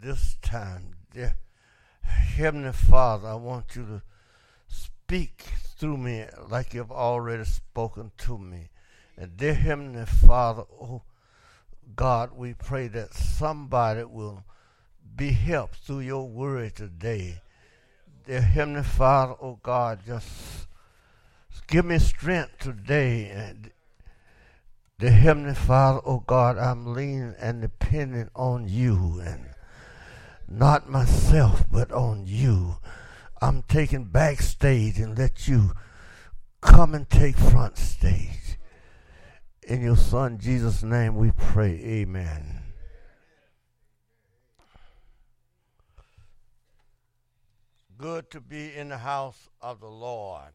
this 0.00 0.36
time. 0.42 0.94
Dear 1.12 1.34
Heavenly 2.02 2.72
Father, 2.72 3.28
I 3.28 3.34
want 3.34 3.74
you 3.74 3.84
to 3.84 4.02
speak 4.68 5.44
through 5.76 5.96
me 5.96 6.24
like 6.48 6.74
you've 6.74 6.92
already 6.92 7.44
spoken 7.44 8.12
to 8.18 8.38
me. 8.38 8.68
And 9.16 9.36
dear 9.36 9.54
Heavenly 9.54 10.06
Father, 10.06 10.62
oh 10.80 11.02
God, 11.96 12.30
we 12.36 12.54
pray 12.54 12.86
that 12.88 13.14
somebody 13.14 14.04
will 14.04 14.44
be 15.16 15.30
helped 15.30 15.76
through 15.76 16.00
your 16.00 16.28
word 16.28 16.76
today. 16.76 17.40
Dear 18.26 18.42
Heavenly 18.42 18.84
Father, 18.84 19.34
oh 19.40 19.58
God, 19.62 20.00
just 20.06 20.68
give 21.66 21.84
me 21.84 21.98
strength 21.98 22.58
today. 22.58 23.30
And 23.30 23.72
dear 25.00 25.10
Heavenly 25.10 25.54
Father, 25.54 26.00
oh 26.04 26.22
God, 26.24 26.56
I'm 26.56 26.94
leaning 26.94 27.34
and 27.40 27.60
depending 27.60 28.28
on 28.36 28.68
you 28.68 29.20
and 29.24 29.46
not 30.48 30.88
myself, 30.88 31.64
but 31.70 31.92
on 31.92 32.26
you. 32.26 32.76
I'm 33.40 33.62
taking 33.62 34.04
backstage 34.04 34.98
and 34.98 35.16
let 35.16 35.46
you 35.46 35.72
come 36.60 36.94
and 36.94 37.08
take 37.08 37.36
front 37.36 37.78
stage. 37.78 38.58
In 39.62 39.82
your 39.82 39.96
son 39.96 40.38
Jesus' 40.38 40.82
name 40.82 41.16
we 41.16 41.30
pray. 41.30 41.80
Amen. 41.84 42.58
good 47.98 48.30
to 48.30 48.40
be 48.40 48.72
in 48.74 48.88
the 48.88 48.98
house 48.98 49.48
of 49.60 49.80
the 49.80 49.88
Lord. 49.88 50.54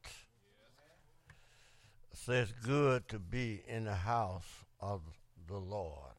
It 2.11 2.17
says 2.17 2.53
good 2.63 3.07
to 3.09 3.19
be 3.19 3.61
in 3.67 3.83
the 3.83 3.95
house 3.95 4.65
of 4.79 5.01
the 5.47 5.57
Lord. 5.57 6.13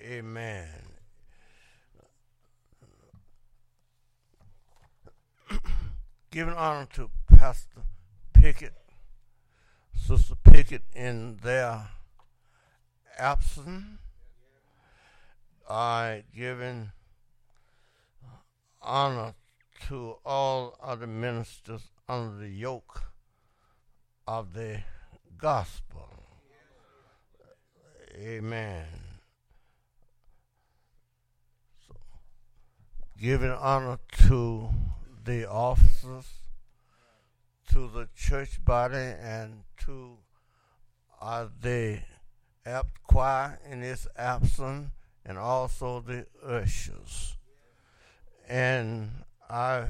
Amen. 0.00 0.85
Giving 6.36 6.52
honor 6.52 6.86
to 6.96 7.08
Pastor 7.34 7.80
Pickett, 8.34 8.74
Sister 9.94 10.34
Pickett 10.44 10.82
in 10.94 11.38
their 11.42 11.88
absence. 13.16 14.00
I 15.66 16.24
giving 16.36 16.90
honor 18.82 19.32
to 19.88 20.16
all 20.26 20.76
other 20.82 21.06
ministers 21.06 21.88
under 22.06 22.36
the 22.36 22.50
yoke 22.50 23.04
of 24.28 24.52
the 24.52 24.82
gospel. 25.38 26.06
Amen. 28.14 28.84
So, 31.88 31.94
giving 33.18 33.52
honor 33.52 33.98
to 34.28 34.68
the 35.26 35.48
officers, 35.48 36.24
to 37.72 37.88
the 37.88 38.08
church 38.16 38.64
body, 38.64 38.96
and 38.96 39.64
to 39.84 40.16
uh, 41.20 41.46
the 41.60 41.98
apt 42.64 43.02
choir 43.02 43.58
in 43.68 43.82
its 43.82 44.06
absence, 44.16 44.88
and 45.24 45.36
also 45.36 46.00
the 46.00 46.26
ushers. 46.46 47.36
And 48.48 49.10
I 49.50 49.86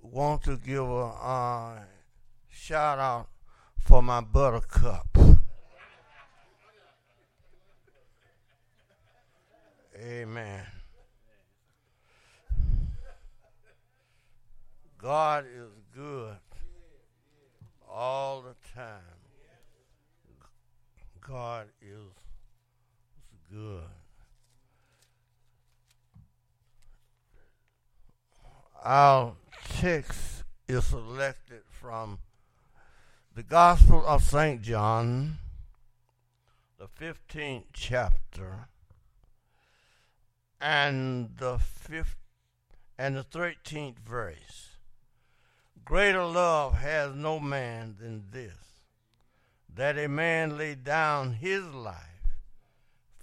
want 0.00 0.42
to 0.44 0.56
give 0.56 0.88
a 0.88 1.04
uh, 1.04 1.78
shout 2.48 2.98
out 2.98 3.28
for 3.78 4.02
my 4.02 4.22
buttercup. 4.22 5.06
Amen. 9.94 10.51
God 15.02 15.46
is 15.46 15.72
good 15.92 16.36
all 17.90 18.40
the 18.40 18.54
time. 18.72 19.00
God 21.20 21.66
is 21.80 22.12
good. 23.50 23.82
Our 28.84 29.34
text 29.80 30.44
is 30.68 30.84
selected 30.84 31.62
from 31.68 32.20
the 33.34 33.42
Gospel 33.42 34.04
of 34.06 34.22
St. 34.22 34.62
John, 34.62 35.38
the 36.78 36.86
15th 36.86 37.64
chapter, 37.72 38.68
and 40.60 41.30
the 41.38 41.58
fifth 41.58 42.18
and 42.96 43.16
the 43.16 43.24
13th 43.24 43.98
verse. 43.98 44.71
Greater 45.84 46.24
love 46.24 46.74
has 46.74 47.14
no 47.14 47.40
man 47.40 47.96
than 47.98 48.24
this, 48.30 48.56
that 49.74 49.98
a 49.98 50.08
man 50.08 50.56
lay 50.56 50.74
down 50.74 51.32
his 51.32 51.64
life 51.66 51.96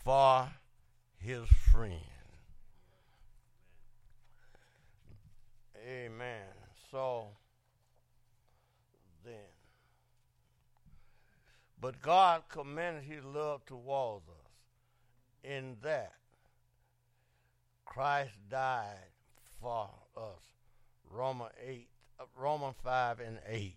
for 0.03 0.50
his 1.18 1.48
friend. 1.72 2.02
Amen. 5.88 6.48
So 6.92 7.28
then, 9.24 9.34
but 11.80 12.02
God 12.02 12.44
commended 12.50 13.03
his 13.03 13.24
love 13.24 13.66
towards 13.66 14.28
us 14.28 14.50
in 15.44 15.78
that 15.81 16.14
Christ 17.86 18.34
died 18.50 19.09
for 19.62 19.90
us. 20.16 20.44
Romans 21.12 21.52
8, 21.66 21.88
uh, 21.88 21.99
Romans 22.38 22.75
5 22.84 23.19
and 23.19 23.40
8. 23.47 23.74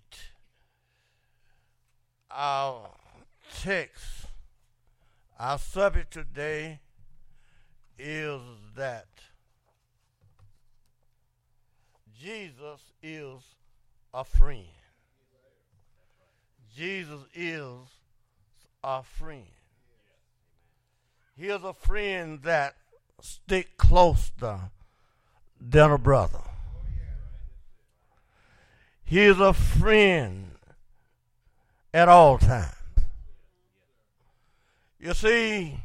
Our 2.31 2.91
text, 3.61 4.27
our 5.39 5.59
subject 5.59 6.13
today 6.13 6.81
is 7.99 8.41
that 8.77 9.07
Jesus 12.21 12.81
is 13.03 13.41
a 14.15 14.25
friend. 14.25 14.65
Jesus 16.75 17.21
is 17.35 17.77
a 18.83 19.03
friend. 19.03 19.47
He 21.37 21.49
is 21.49 21.63
a 21.63 21.75
friend 21.75 22.43
that 22.43 22.75
stick 23.21 23.77
closer 23.77 24.71
than 25.61 25.91
a 25.91 25.99
brother. 25.99 26.41
He 29.13 29.21
is 29.21 29.39
a 29.39 29.53
friend 29.53 30.57
at 31.93 32.09
all 32.09 32.39
times. 32.39 32.75
You 34.99 35.13
see, 35.13 35.81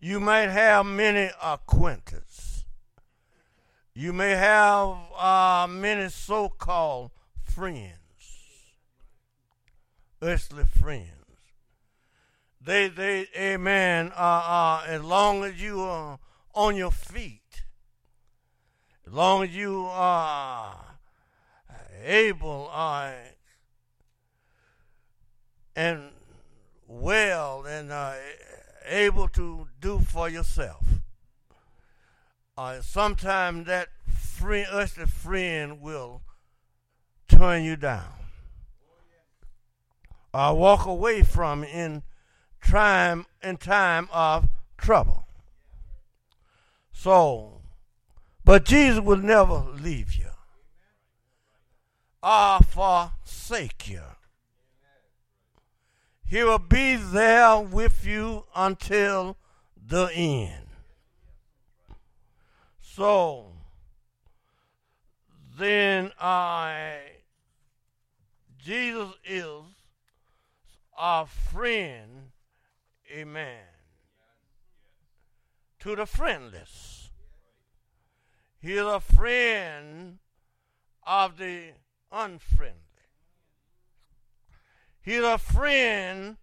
you 0.00 0.18
might 0.18 0.48
have 0.48 0.84
many 0.86 1.30
acquaintances 1.40 2.52
you 3.94 4.12
may 4.12 4.30
have 4.30 4.96
uh, 5.18 5.66
many 5.68 6.08
so 6.08 6.48
called 6.48 7.10
friends, 7.42 7.92
earthly 10.22 10.64
friends. 10.64 11.08
They, 12.60 12.88
they, 12.88 13.26
amen, 13.36 14.12
uh, 14.16 14.20
uh, 14.20 14.84
as 14.86 15.02
long 15.02 15.44
as 15.44 15.60
you 15.60 15.80
are 15.80 16.18
on 16.54 16.76
your 16.76 16.92
feet, 16.92 17.64
as 19.06 19.12
long 19.12 19.42
as 19.42 19.54
you 19.54 19.84
are 19.90 20.61
able 22.04 22.70
uh, 22.72 23.12
and 25.74 26.10
well 26.86 27.64
and 27.64 27.90
uh, 27.90 28.14
able 28.86 29.28
to 29.28 29.68
do 29.80 30.00
for 30.00 30.28
yourself. 30.28 30.86
Uh, 32.56 32.80
sometimes 32.82 33.66
that 33.66 33.88
friend, 34.14 34.66
earthly 34.72 35.06
friend 35.06 35.80
will 35.80 36.22
turn 37.28 37.64
you 37.64 37.76
down. 37.76 38.12
Or 40.34 40.54
walk 40.54 40.86
away 40.86 41.22
from 41.22 41.64
in 41.64 42.02
time 42.62 43.26
in 43.42 43.56
time 43.56 44.08
of 44.12 44.48
trouble. 44.78 45.26
So, 46.92 47.60
but 48.44 48.64
Jesus 48.64 49.00
will 49.00 49.18
never 49.18 49.64
leave 49.74 50.14
you 50.14 50.31
or 52.22 52.60
forsake 52.60 53.88
you. 53.88 54.02
He 56.24 56.42
will 56.42 56.58
be 56.58 56.96
there 56.96 57.58
with 57.58 58.06
you 58.06 58.44
until 58.54 59.36
the 59.76 60.06
end. 60.14 60.66
So 62.80 63.52
then 65.58 66.12
I 66.18 67.00
Jesus 68.58 69.10
is 69.24 69.62
our 70.96 71.26
friend, 71.26 72.30
amen. 73.10 73.64
to 75.80 75.96
the 75.96 76.06
friendless. 76.06 77.10
He 78.60 78.74
is 78.74 78.86
a 78.86 79.00
friend 79.00 80.18
of 81.04 81.36
the 81.38 81.72
unfriendly. 82.12 82.78
He's 85.00 85.22
a 85.22 85.38
friend 85.38 86.36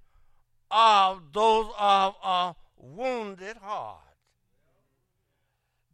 of 0.70 1.22
those 1.32 1.68
of 1.80 2.16
a 2.24 2.56
wounded 2.78 3.58
heart. 3.58 4.00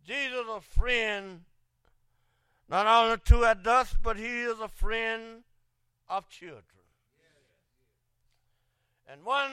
Jesus 0.05 0.39
is 0.39 0.49
a 0.49 0.61
friend 0.61 1.41
not 2.67 2.87
only 2.87 3.17
to 3.25 3.43
adults, 3.43 3.95
but 4.01 4.17
he 4.17 4.41
is 4.41 4.59
a 4.59 4.67
friend 4.67 5.43
of 6.09 6.27
children. 6.29 6.63
And 9.07 9.23
one 9.23 9.51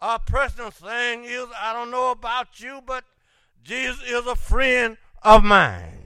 uh, 0.00 0.18
personal 0.18 0.70
thing 0.70 1.24
is, 1.24 1.46
I 1.60 1.72
don't 1.72 1.90
know 1.90 2.12
about 2.12 2.60
you, 2.60 2.80
but 2.86 3.04
Jesus 3.64 4.00
is 4.06 4.26
a 4.26 4.36
friend 4.36 4.96
of 5.22 5.42
mine. 5.42 6.05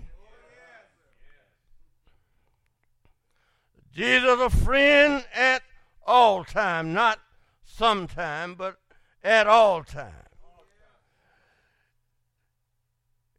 Jesus 3.94 4.40
a 4.40 4.50
friend 4.50 5.25
at 5.34 5.62
all 6.06 6.44
time, 6.44 6.92
not 6.92 7.19
sometime, 7.64 8.54
but 8.54 8.76
at 9.22 9.46
all 9.46 9.82
time. 9.82 10.12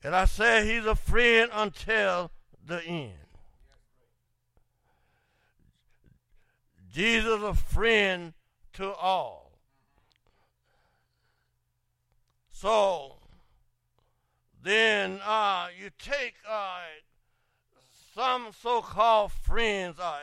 And 0.04 0.16
I 0.16 0.26
say 0.26 0.66
he's 0.66 0.86
a 0.86 0.96
friend 0.96 1.52
until 1.54 2.32
the 2.66 2.84
end. 2.84 3.14
Jesus 6.92 7.42
a 7.42 7.54
friend 7.54 8.34
to 8.74 8.92
all. 8.94 9.52
So 12.52 13.16
then 14.62 15.20
uh, 15.26 15.68
you 15.80 15.90
take 15.98 16.36
uh, 16.48 16.82
some 18.14 18.50
so-called 18.62 19.32
friends, 19.32 20.00
uh, 20.00 20.20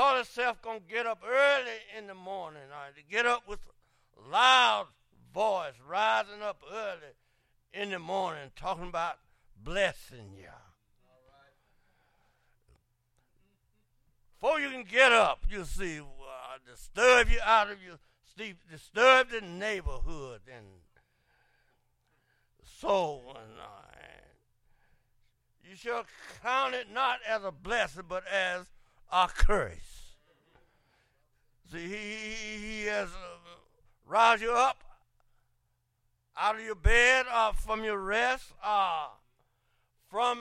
call 0.00 0.16
themselves 0.16 0.58
gonna 0.62 0.80
get 0.88 1.04
up 1.04 1.22
early 1.28 1.76
in 1.98 2.06
the 2.06 2.14
morning, 2.14 2.62
uh, 2.72 2.90
to 2.96 3.02
get 3.02 3.26
up 3.26 3.46
with 3.46 3.58
loud 4.30 4.86
voice, 5.34 5.74
rising 5.86 6.40
up 6.42 6.62
early 6.72 7.12
in 7.74 7.90
the 7.90 7.98
morning, 7.98 8.50
talking 8.56 8.88
about 8.88 9.18
blessing 9.62 10.32
you. 10.34 10.48
Before 14.40 14.58
you 14.58 14.70
can 14.70 14.84
get 14.84 15.12
up, 15.12 15.40
you 15.50 15.66
see, 15.66 16.00
uh, 16.00 16.04
disturb 16.66 17.28
you 17.28 17.38
out 17.44 17.70
of 17.70 17.82
your 17.82 17.98
sleep, 18.34 18.56
disturb 18.70 19.28
the 19.28 19.42
neighborhood 19.42 20.40
and 20.50 20.64
soul. 22.64 23.36
And, 23.38 23.60
uh, 23.60 23.66
you 25.62 25.76
shall 25.76 26.06
count 26.42 26.72
it 26.72 26.90
not 26.90 27.18
as 27.28 27.44
a 27.44 27.52
blessing, 27.52 28.04
but 28.08 28.26
as 28.26 28.64
a 29.12 29.28
curse. 29.28 29.76
See, 31.72 31.86
he, 31.86 32.66
he 32.66 32.84
has 32.86 33.08
uh, 33.08 33.50
roused 34.06 34.42
you 34.42 34.52
up 34.52 34.82
out 36.36 36.56
of 36.56 36.64
your 36.64 36.74
bed, 36.74 37.26
uh, 37.30 37.52
from 37.52 37.84
your 37.84 37.98
rest, 37.98 38.52
uh, 38.64 39.08
from 40.08 40.38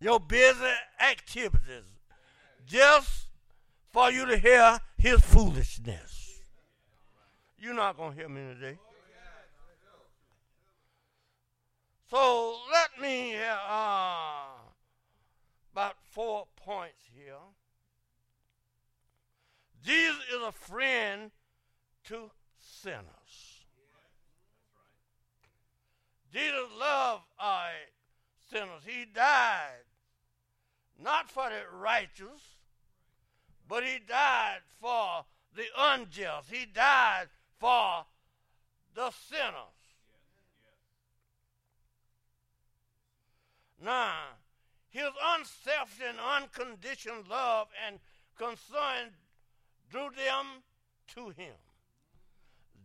your 0.00 0.18
busy 0.18 0.58
activities, 1.00 1.84
just 2.66 3.26
for 3.92 4.10
you 4.10 4.24
to 4.26 4.36
hear 4.36 4.80
his 4.96 5.20
foolishness. 5.20 6.40
You're 7.58 7.74
not 7.74 7.96
going 7.96 8.12
to 8.12 8.18
hear 8.18 8.28
me 8.28 8.54
today. 8.54 8.78
So 12.10 12.56
let 12.70 13.00
me 13.00 13.36
uh, 13.36 14.51
about 15.72 15.96
four 16.10 16.46
points 16.56 17.02
here. 17.14 17.34
Jesus 19.84 20.22
is 20.34 20.42
a 20.46 20.52
friend 20.52 21.30
to 22.04 22.30
sinners. 22.58 23.04
Jesus 26.32 26.68
loved 26.78 27.24
uh, 27.38 27.66
sinners. 28.50 28.82
He 28.86 29.04
died 29.04 29.84
not 30.98 31.30
for 31.30 31.48
the 31.48 31.76
righteous, 31.76 32.58
but 33.68 33.82
he 33.82 33.98
died 34.06 34.60
for 34.80 35.24
the 35.54 35.64
unjust. 35.76 36.50
He 36.50 36.64
died 36.64 37.28
for 37.58 38.04
the 38.94 39.10
sinners. 39.10 39.82
Now, 43.82 44.14
his 44.92 45.08
unselfish 45.36 46.04
and 46.06 46.18
unconditioned 46.20 47.26
love 47.28 47.68
and 47.86 47.98
concern 48.36 49.10
drew 49.90 50.08
them 50.16 50.62
to 51.14 51.30
him. 51.30 51.54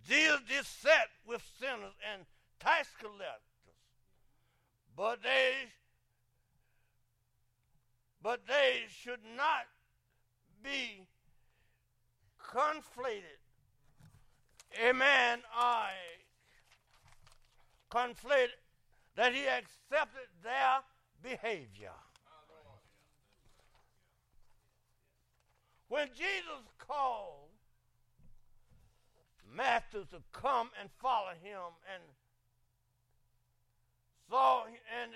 Jesus 0.08 0.40
did 0.48 0.66
set 0.66 1.10
with 1.28 1.44
sinners 1.60 1.94
and 2.14 2.24
tax 2.62 2.88
collectors, 2.98 3.44
but 4.96 5.22
they 5.22 5.52
but 8.24 8.48
they 8.48 8.84
should 8.90 9.20
not 9.36 9.68
be 10.64 11.06
conflated. 12.42 13.40
Amen. 14.82 15.40
I 15.54 15.92
conflated 17.92 18.60
that 19.16 19.34
he 19.34 19.46
accepted 19.46 20.28
their 20.44 20.82
behavior. 21.24 21.92
When 25.90 26.08
Jesus 26.10 26.66
called 26.80 27.48
Matthew 29.56 30.06
to 30.12 30.22
come 30.34 30.70
and 30.80 30.90
follow 31.02 31.32
him 31.42 31.74
and 31.94 32.04
saw 34.30 34.66
and 34.66 35.12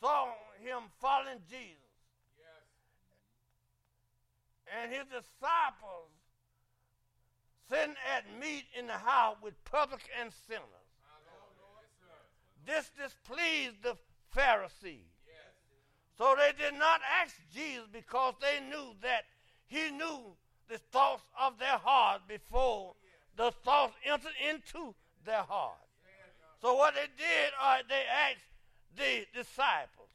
saw 0.00 0.28
him 0.60 0.84
following 1.00 1.38
Jesus. 1.50 1.76
Yes. 2.38 2.64
And 4.80 4.92
his 4.92 5.04
disciples 5.04 6.10
sitting 7.68 7.94
at 8.16 8.24
meat 8.40 8.64
in 8.78 8.86
the 8.86 8.94
house 8.94 9.36
with 9.42 9.62
public 9.64 10.00
and 10.20 10.32
sinners. 10.48 10.64
This 12.66 12.90
displeased 13.00 13.82
the 13.82 13.96
Pharisees. 14.30 15.04
So 16.16 16.34
they 16.36 16.50
did 16.62 16.78
not 16.78 17.00
ask 17.22 17.34
Jesus 17.54 17.86
because 17.92 18.34
they 18.40 18.58
knew 18.68 18.94
that 19.02 19.22
he 19.66 19.90
knew 19.90 20.34
the 20.68 20.78
thoughts 20.90 21.22
of 21.40 21.58
their 21.58 21.78
heart 21.78 22.22
before 22.26 22.94
the 23.36 23.52
thoughts 23.64 23.94
entered 24.04 24.34
into 24.50 24.94
their 25.24 25.42
heart. 25.42 25.78
So 26.60 26.74
what 26.74 26.94
they 26.94 27.06
did, 27.16 27.52
uh, 27.62 27.78
they 27.88 28.02
asked 28.10 28.42
the 28.96 29.26
disciples, 29.32 30.08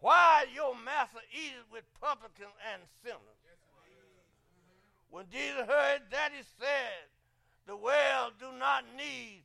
why 0.00 0.46
your 0.52 0.74
master 0.84 1.20
eats 1.30 1.62
with 1.70 1.84
publicans 2.00 2.56
and 2.72 2.82
sinners? 3.04 3.20
When 5.10 5.26
Jesus 5.30 5.68
heard 5.68 6.00
that, 6.10 6.32
he 6.34 6.42
said, 6.58 7.06
the 7.66 7.76
well 7.76 8.32
do 8.40 8.46
not 8.58 8.84
need 8.96 9.42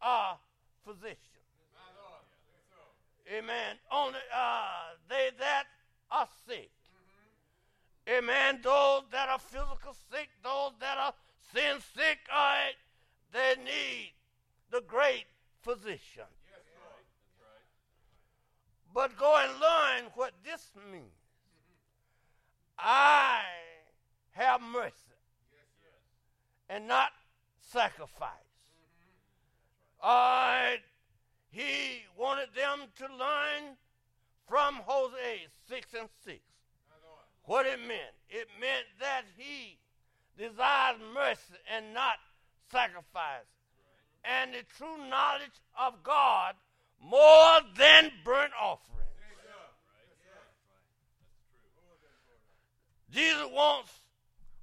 a 0.00 0.34
physician. 0.84 1.35
Amen. 3.32 3.76
Only 3.90 4.18
uh, 4.34 4.94
they 5.08 5.30
that 5.38 5.64
are 6.10 6.28
sick. 6.46 6.70
Amen. 8.08 8.60
Those 8.62 9.02
that 9.10 9.28
are 9.28 9.38
physical 9.38 9.96
sick, 10.10 10.28
those 10.44 10.72
that 10.80 10.96
are 10.96 11.12
sin 11.52 11.80
sick, 11.94 12.18
all 12.32 12.38
right, 12.38 12.74
they 13.32 13.54
need 13.64 14.12
the 14.70 14.80
great 14.86 15.24
physician. 15.62 16.30
Yes, 16.46 16.62
right. 16.80 17.64
But 18.94 19.18
go 19.18 19.36
and 19.36 19.60
learn 19.60 20.10
what 20.14 20.32
this 20.44 20.70
means. 20.92 21.10
I 22.78 23.40
have 24.32 24.60
mercy 24.60 24.92
and 26.68 26.86
not 26.86 27.10
sacrifice. 27.58 28.30
All 30.00 30.14
right. 30.14 30.78
He 31.50 32.04
wanted 32.16 32.48
them 32.54 32.80
to 32.96 33.04
learn 33.04 33.76
from 34.48 34.76
Hosea 34.84 35.48
6 35.68 35.94
and 35.98 36.08
6 36.24 36.38
what 37.44 37.66
it 37.66 37.78
meant. 37.80 38.14
It 38.28 38.48
meant 38.60 38.86
that 39.00 39.22
he 39.36 39.78
desired 40.36 40.96
mercy 41.14 41.54
and 41.74 41.94
not 41.94 42.16
sacrifice. 42.70 43.46
And 44.24 44.52
the 44.52 44.64
true 44.76 45.08
knowledge 45.08 45.60
of 45.78 46.02
God 46.02 46.54
more 47.00 47.60
than 47.76 48.10
burnt 48.24 48.52
offerings. 48.60 48.96
Jesus 53.12 53.46
wants 53.50 53.92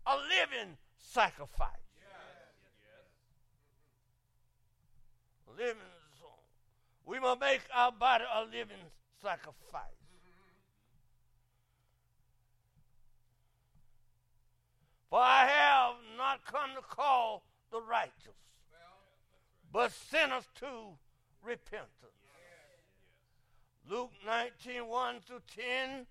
a 0.06 0.16
living 0.16 0.78
sacrifice. 0.98 1.70
To 7.36 7.40
make 7.40 7.62
our 7.74 7.92
body 7.92 8.24
a 8.34 8.44
living 8.46 8.84
sacrifice. 9.22 9.84
For 15.10 15.20
I 15.20 15.46
have 15.46 15.96
not 16.18 16.44
come 16.46 16.72
to 16.76 16.82
call 16.82 17.44
the 17.72 17.82
righteous, 17.82 18.34
but 19.72 19.92
sinners 19.92 20.46
to 20.56 20.66
repentance. 21.44 21.90
Luke 23.90 24.12
19, 24.26 24.88
1 24.88 25.16
through 25.28 25.42
10. 25.56 26.08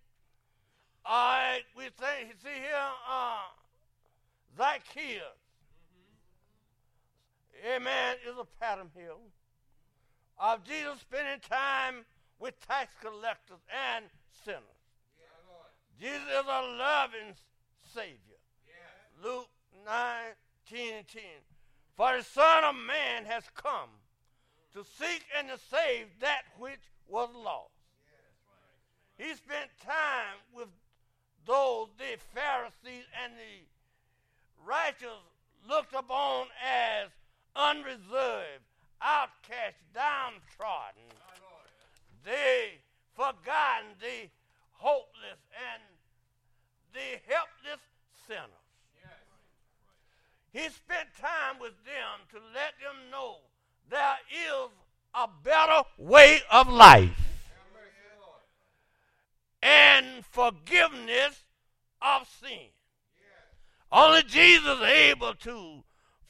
All 1.04 1.34
right, 1.34 1.62
we 1.76 1.84
see 1.84 2.48
here, 2.54 2.90
uh, 3.10 3.38
Zacchaeus, 4.56 5.22
amen, 7.66 8.16
is 8.28 8.36
a 8.38 8.44
pattern 8.60 8.90
here 8.94 9.14
of 10.42 10.64
Jesus 10.64 11.00
spending 11.00 11.40
time 11.48 12.04
with 12.40 12.54
tax 12.66 12.92
collectors 13.00 13.62
and 13.94 14.04
sinners. 14.44 14.60
Jesus 16.00 16.18
is 16.18 16.46
a 16.48 16.76
loving 16.78 17.34
Savior. 17.94 18.18
Luke 19.22 19.48
19 19.86 20.94
and 20.94 21.06
10. 21.06 21.22
For 21.96 22.16
the 22.16 22.24
Son 22.24 22.64
of 22.64 22.74
Man 22.74 23.24
has 23.24 23.44
come 23.54 23.90
to 24.74 24.84
seek 24.98 25.22
and 25.38 25.48
to 25.48 25.58
save 25.70 26.06
that 26.20 26.42
which 26.58 26.80
was 27.08 27.28
lost. 27.36 27.70
He 29.16 29.32
spent 29.34 29.70
time 29.86 30.42
with 30.52 30.68
those 31.46 31.88
the 31.98 32.18
Pharisees 32.34 33.04
and 33.22 33.34
the 33.34 34.66
righteous 34.66 35.22
looked 35.68 35.94
upon 35.94 36.46
as 36.64 37.10
unreserved, 37.54 38.64
outcast, 39.02 39.76
downtrodden. 39.94 41.02
They 42.24 42.78
forgotten 43.14 43.98
the 44.00 44.28
hopeless 44.72 45.40
and 45.52 45.82
the 46.92 47.20
helpless 47.26 47.82
sinners. 48.26 48.62
He 50.52 50.68
spent 50.68 51.08
time 51.20 51.58
with 51.60 51.72
them 51.84 52.26
to 52.30 52.36
let 52.54 52.74
them 52.82 53.10
know 53.10 53.36
there 53.90 54.16
is 54.30 54.70
a 55.14 55.28
better 55.42 55.82
way 55.98 56.40
of 56.50 56.68
life 56.68 57.18
and 59.62 60.24
forgiveness 60.26 61.44
of 62.02 62.28
sin. 62.40 62.68
Only 63.90 64.22
Jesus 64.22 64.78
is 64.78 64.82
able 64.82 65.34
to 65.34 65.84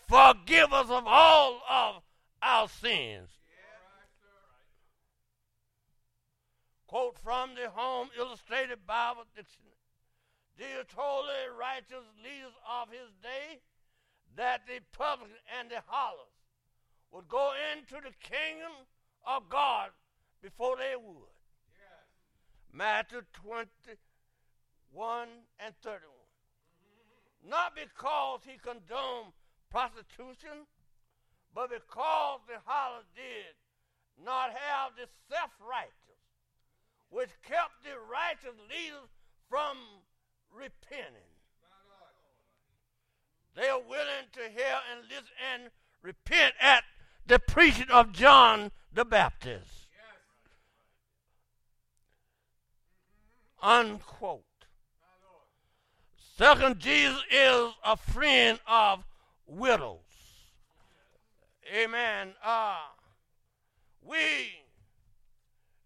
forgive 0.08 0.72
us 0.72 0.90
of 0.90 1.04
all 1.06 1.60
of 1.70 2.02
our 2.42 2.68
sins. 2.68 3.30
Quote 6.86 7.16
from 7.24 7.54
the 7.54 7.70
Holman 7.70 8.10
Illustrated 8.18 8.86
Bible 8.86 9.24
Dictionary. 9.34 9.72
The 10.58 10.84
totally 10.94 11.48
righteous 11.58 12.04
leaders 12.22 12.52
of 12.68 12.90
his 12.90 13.08
day 13.22 13.60
that 14.36 14.66
the 14.66 14.80
publican 14.92 15.36
and 15.58 15.70
the 15.70 15.80
hollers 15.86 16.36
would 17.10 17.28
go 17.28 17.52
into 17.72 17.94
the 17.94 18.12
kingdom 18.20 18.72
of 19.26 19.48
God 19.48 19.90
before 20.42 20.76
they 20.76 20.96
would. 20.96 21.32
Yes. 21.72 22.12
Matthew 22.72 23.22
21 23.32 25.28
and 25.60 25.74
31. 25.82 26.00
Not 27.48 27.74
because 27.74 28.40
he 28.44 28.58
condoned 28.58 29.32
prostitution, 29.70 30.66
but 31.54 31.70
because 31.70 32.40
the 32.46 32.58
harlot 32.66 33.04
did 33.14 33.54
not 34.24 34.50
have 34.50 34.92
the 34.96 35.08
self-righteous, 35.30 35.92
which 37.10 37.30
kept 37.42 37.82
the 37.84 37.98
righteous 38.10 38.58
leaders 38.68 39.08
from 39.48 39.76
repenting. 40.54 41.28
They 43.54 43.68
are 43.68 43.80
willing 43.80 44.28
to 44.32 44.40
hear 44.40 44.78
and 44.90 45.02
listen 45.08 45.24
and 45.52 45.70
repent 46.02 46.54
at 46.60 46.84
the 47.26 47.38
preaching 47.38 47.90
of 47.90 48.12
John 48.12 48.70
the 48.92 49.04
Baptist. 49.04 49.88
Unquote. 53.62 54.42
Second, 56.36 56.78
Jesus 56.78 57.22
is 57.30 57.68
a 57.84 57.96
friend 57.96 58.58
of 58.66 59.04
widows. 59.46 60.00
Amen. 61.70 62.34
Uh, 62.44 62.76
we 64.02 64.64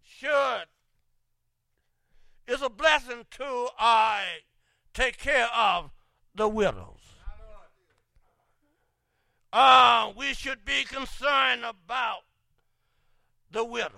should, 0.02 0.64
it's 2.46 2.62
a 2.62 2.70
blessing 2.70 3.26
to 3.32 3.68
uh, 3.78 4.20
take 4.94 5.18
care 5.18 5.48
of 5.54 5.90
the 6.34 6.48
widows. 6.48 7.00
Uh, 9.52 10.12
we 10.16 10.34
should 10.34 10.64
be 10.64 10.84
concerned 10.84 11.64
about 11.64 12.20
the 13.50 13.64
widows. 13.64 13.92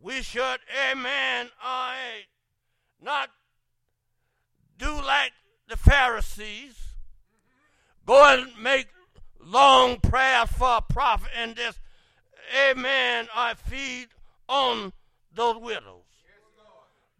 We 0.00 0.22
should, 0.22 0.58
amen, 0.90 1.50
uh, 1.64 1.94
not 3.00 3.30
do 4.76 4.90
like 4.90 5.32
the 5.68 5.76
Pharisees, 5.76 6.74
go 8.04 8.24
and 8.34 8.50
make 8.60 8.88
long 9.44 9.98
prayers 10.00 10.48
for 10.50 10.78
a 10.78 10.82
prophet 10.82 11.30
and 11.36 11.56
this. 11.56 11.78
amen, 12.70 13.28
I 13.34 13.54
feed 13.54 14.08
on 14.48 14.92
those 15.34 15.56
widows. 15.56 16.04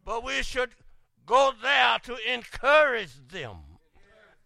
But 0.05 0.25
we 0.25 0.43
should 0.43 0.71
go 1.27 1.53
there 1.63 1.99
to 2.05 2.17
encourage 2.33 3.15
them 3.29 3.57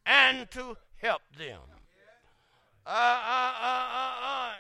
and 0.05 0.51
to 0.53 0.77
help 0.97 1.23
them. 1.37 1.61
Uh, 2.87 2.91
uh, 2.91 3.53
uh, 3.61 3.87
uh, 3.95 4.27
uh. 4.27 4.53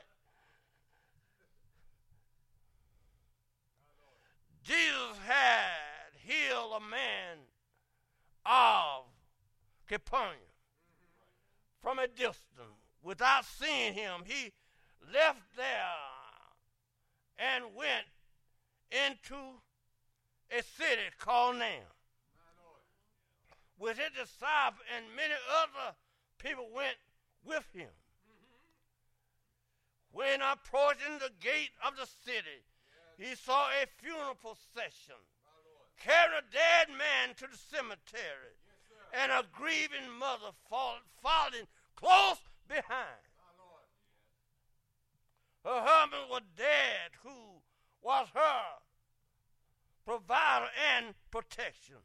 Jesus 4.64 5.18
had 5.24 6.10
healed 6.24 6.72
a 6.76 6.80
man 6.80 7.38
of 8.44 9.04
Capernaum 9.86 10.34
from 11.80 12.00
a 12.00 12.08
distance 12.08 12.75
without 13.06 13.44
seeing 13.44 13.94
him. 13.94 14.22
He 14.24 14.52
left 15.14 15.38
there 15.56 15.94
and 17.38 17.64
went 17.76 18.04
into 18.90 19.36
a 20.50 20.62
city 20.62 21.06
called 21.18 21.56
Nain 21.56 21.86
with 23.78 23.98
his 23.98 24.10
disciples 24.10 24.82
and 24.94 25.04
many 25.14 25.34
other 25.62 25.94
people 26.38 26.66
went 26.74 26.96
with 27.44 27.66
him. 27.72 27.92
When 30.10 30.40
approaching 30.40 31.18
the 31.20 31.30
gate 31.40 31.76
of 31.86 31.94
the 31.96 32.08
city, 32.24 32.64
he 33.18 33.36
saw 33.36 33.68
a 33.68 33.86
funeral 34.02 34.34
procession 34.34 35.20
carrying 36.00 36.40
a 36.40 36.52
dead 36.52 36.88
man 36.88 37.34
to 37.36 37.46
the 37.46 37.56
cemetery 37.56 38.56
and 39.12 39.30
a 39.30 39.44
grieving 39.52 40.10
mother 40.18 40.52
falling 40.68 41.68
close 41.96 42.40
behind. 42.68 43.22
Her 45.64 45.80
husband 45.82 46.30
was 46.30 46.42
dead, 46.56 47.10
who 47.24 47.60
was 48.00 48.28
her 48.34 48.62
provider 50.04 50.70
and 50.94 51.14
protection. 51.32 51.96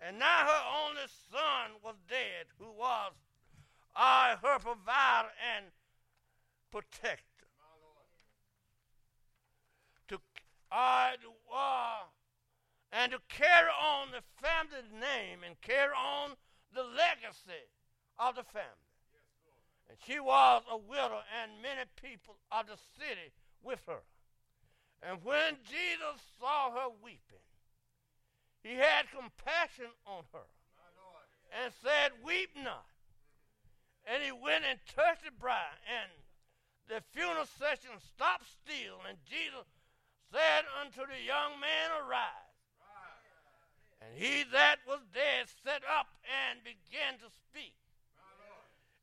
And 0.00 0.18
now 0.18 0.46
her 0.46 0.62
only 0.86 1.06
son 1.30 1.78
was 1.82 1.94
dead, 2.08 2.46
who 2.58 2.72
was 2.76 3.12
I, 3.94 4.36
her 4.42 4.58
provider 4.58 5.28
and 5.54 5.66
protector. 6.70 7.22
To 10.08 10.18
I 10.72 11.14
uh, 11.54 12.02
and 12.92 13.12
to 13.12 13.18
carry 13.28 13.68
on 13.68 14.08
the 14.10 14.22
family 14.40 14.82
name 14.92 15.40
and 15.46 15.60
carry 15.60 15.92
on 15.92 16.30
the 16.74 16.82
legacy 16.82 17.68
of 18.18 18.34
the 18.34 18.42
family. 18.42 18.87
And 19.88 19.98
she 20.06 20.20
was 20.20 20.62
a 20.70 20.76
widow, 20.76 21.20
and 21.40 21.62
many 21.62 21.82
people 21.96 22.36
of 22.52 22.66
the 22.66 22.76
city 22.98 23.32
with 23.62 23.80
her. 23.86 24.04
And 25.02 25.18
when 25.24 25.56
Jesus 25.64 26.20
saw 26.40 26.70
her 26.72 26.90
weeping, 27.02 27.44
he 28.62 28.74
had 28.74 29.10
compassion 29.14 29.88
on 30.06 30.24
her 30.32 30.48
and 31.62 31.72
said, 31.82 32.12
Weep 32.24 32.50
not. 32.62 32.84
And 34.04 34.22
he 34.22 34.32
went 34.32 34.64
and 34.64 34.78
touched 34.94 35.24
the 35.24 35.32
bride, 35.32 35.78
and 35.86 36.10
the 36.88 37.04
funeral 37.12 37.46
session 37.58 37.92
stopped 38.00 38.48
still, 38.64 39.00
and 39.08 39.16
Jesus 39.28 39.68
said 40.32 40.64
unto 40.80 41.04
the 41.04 41.20
young 41.24 41.60
man, 41.60 41.88
Arise. 42.04 42.48
And 44.00 44.14
he 44.14 44.44
that 44.52 44.76
was 44.86 45.00
dead 45.12 45.46
sat 45.64 45.82
up 45.84 46.06
and 46.24 46.62
began 46.62 47.18
to 47.18 47.28
speak. 47.28 47.74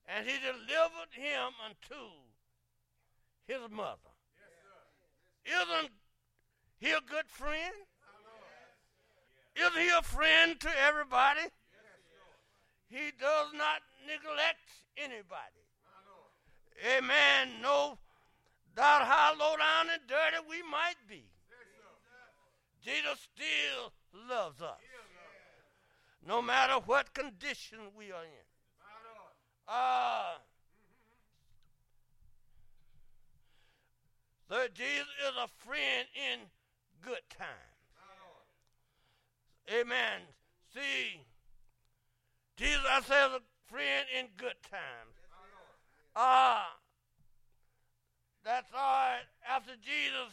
And 0.07 0.27
he 0.27 0.33
delivered 0.37 1.11
him 1.11 1.51
unto 1.65 2.01
his 3.47 3.69
mother. 3.71 4.13
Yes, 5.45 5.65
isn't 5.67 5.91
he 6.77 6.91
a 6.91 7.01
good 7.09 7.27
friend? 7.27 7.73
Isn't 9.55 9.81
he 9.81 9.89
a 9.97 10.01
friend 10.01 10.59
to 10.59 10.69
everybody? 10.85 11.47
He 12.87 13.11
does 13.19 13.47
not 13.53 13.81
neglect 14.05 14.59
anybody. 14.97 15.65
Amen. 16.97 17.61
No 17.61 17.97
doubt 18.75 19.03
how 19.03 19.33
low 19.39 19.55
down 19.57 19.87
and 19.93 20.01
dirty 20.07 20.45
we 20.49 20.61
might 20.69 20.99
be. 21.07 21.23
Jesus 22.83 23.27
still 23.33 23.93
loves 24.29 24.61
us. 24.61 24.79
No 26.27 26.41
matter 26.41 26.75
what 26.85 27.13
condition 27.13 27.79
we 27.97 28.11
are 28.11 28.23
in. 28.23 28.44
Uh, 29.67 30.35
so 34.49 34.67
Jesus 34.73 35.07
is 35.27 35.33
a 35.43 35.47
friend 35.65 36.07
in 36.15 36.39
good 37.01 37.21
times. 37.37 37.49
Amen. 39.71 40.21
See, 40.73 41.19
Jesus, 42.55 42.81
I 42.89 43.01
say, 43.01 43.25
is 43.25 43.33
a 43.33 43.41
friend 43.67 44.05
in 44.17 44.27
good 44.37 44.55
times. 44.69 45.15
Ah, 46.15 46.69
uh, 46.69 46.77
that's 48.43 48.71
all 48.71 48.79
right. 48.79 49.25
After 49.49 49.71
Jesus 49.81 50.31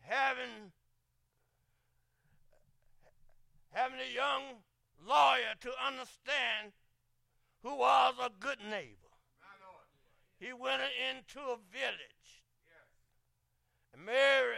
having 0.00 0.72
having 3.70 3.98
a 3.98 4.14
young 4.14 4.62
lawyer 5.06 5.54
to 5.60 5.70
understand 5.86 6.72
who 7.64 7.74
was 7.76 8.14
a 8.22 8.30
good 8.38 8.58
neighbor. 8.70 8.94
He 10.38 10.52
went 10.52 10.82
into 11.10 11.40
a 11.40 11.56
village. 11.72 12.44
And 13.94 14.04
Mary 14.04 14.56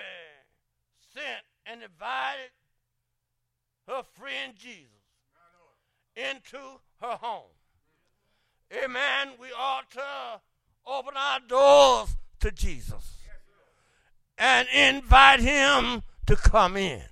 sent 1.15 1.45
and 1.65 1.83
invited 1.83 2.51
her 3.87 4.03
friend 4.19 4.55
Jesus 4.57 4.91
into 6.17 6.59
her 7.01 7.17
home. 7.21 7.55
Amen. 8.73 9.35
We 9.39 9.49
ought 9.57 9.89
to 9.93 10.41
open 10.85 11.15
our 11.17 11.39
doors 11.47 12.17
to 12.41 12.51
Jesus 12.51 13.19
and 14.37 14.67
invite 14.75 15.41
him 15.41 16.03
to 16.27 16.35
come 16.35 16.77
in. 16.77 17.03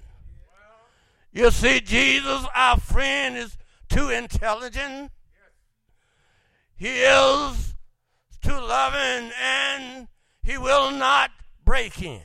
You 1.32 1.52
see, 1.52 1.80
Jesus, 1.80 2.44
our 2.54 2.78
friend, 2.78 3.36
is 3.36 3.56
too 3.88 4.10
intelligent. 4.10 5.12
He 6.84 7.00
is 7.00 7.74
too 8.42 8.60
loving 8.60 9.32
and 9.40 10.06
he 10.42 10.58
will 10.58 10.90
not 10.90 11.30
break 11.64 12.02
in. 12.02 12.20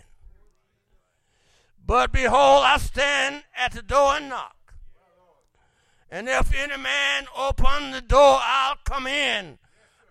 But 1.85 2.11
behold, 2.11 2.65
I 2.65 2.77
stand 2.77 3.43
at 3.55 3.71
the 3.71 3.81
door 3.81 4.15
and 4.15 4.27
knock. 4.27 4.73
And 6.11 6.27
if 6.27 6.53
any 6.53 6.75
man 6.75 7.27
open 7.37 7.91
the 7.91 8.01
door, 8.01 8.37
I'll 8.43 8.75
come 8.83 9.07
in. 9.07 9.59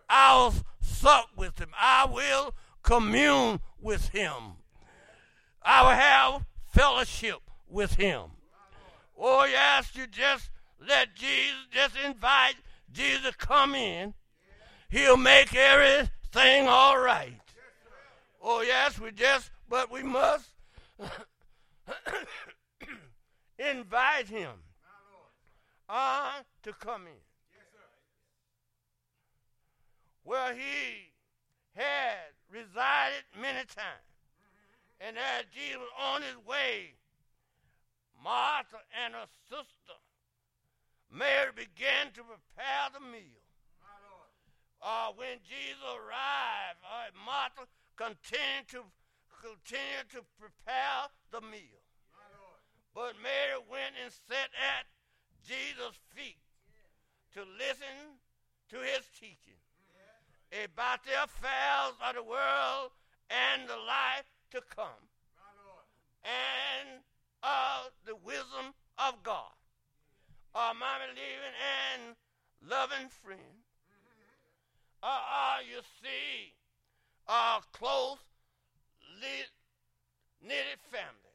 I'll 0.09 0.55
sup 0.81 1.27
with 1.37 1.59
him. 1.59 1.69
I 1.79 2.07
will 2.07 2.55
commune 2.83 3.61
with 3.79 4.09
him. 4.09 4.33
I 5.63 5.83
will 5.83 5.91
have 5.91 6.47
fellowship 6.73 7.43
with 7.69 7.97
him. 7.97 8.23
Oh, 9.15 9.45
yes, 9.45 9.91
you 9.95 10.07
just 10.07 10.49
let 10.81 11.15
Jesus, 11.15 11.67
just 11.71 11.97
invite 12.03 12.55
Jesus 12.91 13.37
come 13.37 13.75
in. 13.75 14.15
He'll 14.91 15.17
make 15.17 15.55
everything 15.55 16.67
all 16.67 16.99
right. 16.99 17.41
Oh, 18.43 18.63
yes, 18.63 18.99
we 18.99 19.11
just, 19.13 19.51
but 19.69 19.91
we 19.91 20.03
must 20.03 20.49
invite 23.59 24.29
him 24.29 24.53
uh, 25.89 26.41
to 26.63 26.73
come 26.73 27.03
in. 27.03 27.21
Where 30.25 30.55
he 30.55 31.13
had 31.75 32.33
resided 32.51 33.25
many 33.41 33.65
times. 33.67 34.09
And 35.01 35.17
as 35.17 35.45
Jesus 35.55 35.79
was 35.79 35.89
on 35.99 36.23
his 36.23 36.37
way, 36.47 36.95
Martha 38.23 38.79
and 39.05 39.15
her 39.15 39.27
sister 39.49 39.99
Mary 41.11 41.51
began 41.55 42.13
to 42.13 42.23
prepare 42.23 42.89
the 42.93 43.01
meal. 43.01 43.38
Uh, 44.81 45.11
when 45.17 45.43
Jesus 45.43 45.83
arrived, 45.83 46.81
uh, 46.87 47.11
Martha 47.27 47.67
continued 47.97 48.69
to 48.71 48.87
continue 49.43 50.07
to 50.11 50.23
prepare 50.39 51.11
the 51.31 51.41
meal. 51.41 51.83
But 52.95 53.15
Mary 53.23 53.59
went 53.71 53.95
and 54.03 54.11
sat 54.11 54.51
at 54.55 54.87
Jesus' 55.47 55.99
feet 56.15 56.43
to 57.35 57.47
listen 57.59 58.19
to 58.71 58.79
his 58.83 59.07
teaching 59.15 59.59
about 60.65 61.05
the 61.05 61.15
affairs 61.23 61.95
of 62.03 62.15
the 62.15 62.23
world 62.23 62.91
and 63.31 63.69
the 63.69 63.77
life 63.77 64.27
to 64.51 64.61
come 64.75 65.07
and 66.25 67.05
of 67.43 67.93
the 68.07 68.17
wisdom 68.17 68.75
of 68.99 69.23
God. 69.23 69.55
Uh, 70.55 70.73
my 70.75 70.99
believing 71.07 71.55
and 71.55 72.17
loving 72.67 73.09
friend. 73.09 73.68
Uh, 75.09 75.11
uh, 75.11 75.57
you 75.65 75.81
see, 76.03 76.53
a 77.29 77.61
close 77.73 78.19
knitted 80.43 80.81
family, 80.93 81.33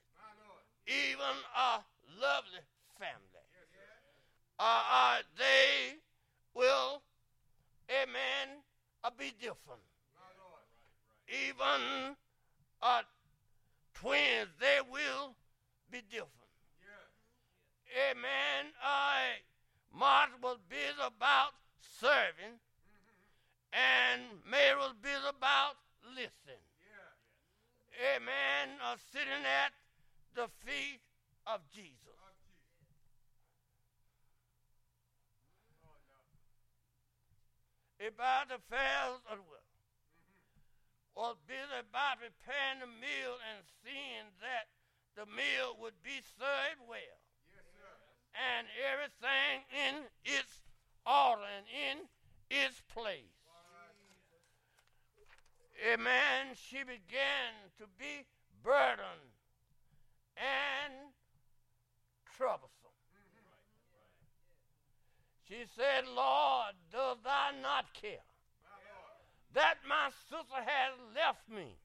even 0.85 1.35
a 1.57 1.81
lovely 2.21 2.61
family. 2.99 3.41
Uh, 4.59 4.83
uh, 4.93 5.17
they 5.39 5.95
will, 6.53 7.01
amen, 7.89 8.61
uh, 9.03 9.09
be 9.17 9.33
different. 9.41 9.81
Even 11.27 12.15
uh, 12.83 13.01
twins, 13.95 14.49
they 14.59 14.81
will 14.91 15.33
be 15.89 16.01
different. 16.11 16.29
Amen. 18.11 18.71
I 18.83 19.41
Martha 19.91 20.33
was 20.43 20.57
busy 20.69 21.01
about 21.01 21.53
serving, 21.99 22.59
and 23.73 24.21
Mary 24.45 24.77
was 24.77 24.93
busy 25.01 25.25
about 25.29 25.81
listening. 26.13 26.61
Amen. 27.93 28.77
Uh, 28.81 28.97
sitting 29.13 29.45
at 29.45 29.73
the 30.33 30.49
feet 30.65 31.01
of 31.45 31.61
Jesus. 31.73 31.97
About 38.01 38.51
the 38.51 38.59
affairs 38.59 39.21
of 39.31 39.39
the 39.39 39.47
world. 39.47 39.63
Was 41.15 41.37
busy 41.47 41.77
about 41.77 42.19
preparing 42.19 42.81
the 42.81 42.89
meal 42.89 43.37
and 43.53 43.63
seeing 43.85 44.27
that 44.41 44.67
the 45.15 45.29
meal 45.29 45.77
would 45.79 45.95
be 46.03 46.19
served 46.35 46.81
well. 46.89 46.99
Yes, 47.47 47.63
and 48.33 48.65
everything 48.81 49.61
in 49.69 49.93
its 50.25 50.65
order 51.05 51.45
and 51.45 51.65
in 51.69 51.97
its 52.49 52.81
place. 52.89 53.32
Amen. 55.93 56.55
She 56.55 56.79
began 56.79 57.53
to 57.77 57.85
be 57.99 58.25
burdened 58.63 59.33
and 60.37 60.93
troublesome. 62.35 62.69
She 65.47 65.65
said, 65.75 66.05
Lord, 66.15 66.73
does 66.91 67.17
thou 67.23 67.49
not 67.61 67.93
care 67.93 68.25
that 69.53 69.75
my 69.87 70.09
sister 70.29 70.63
has 70.65 70.93
left 71.13 71.47
me 71.47 71.75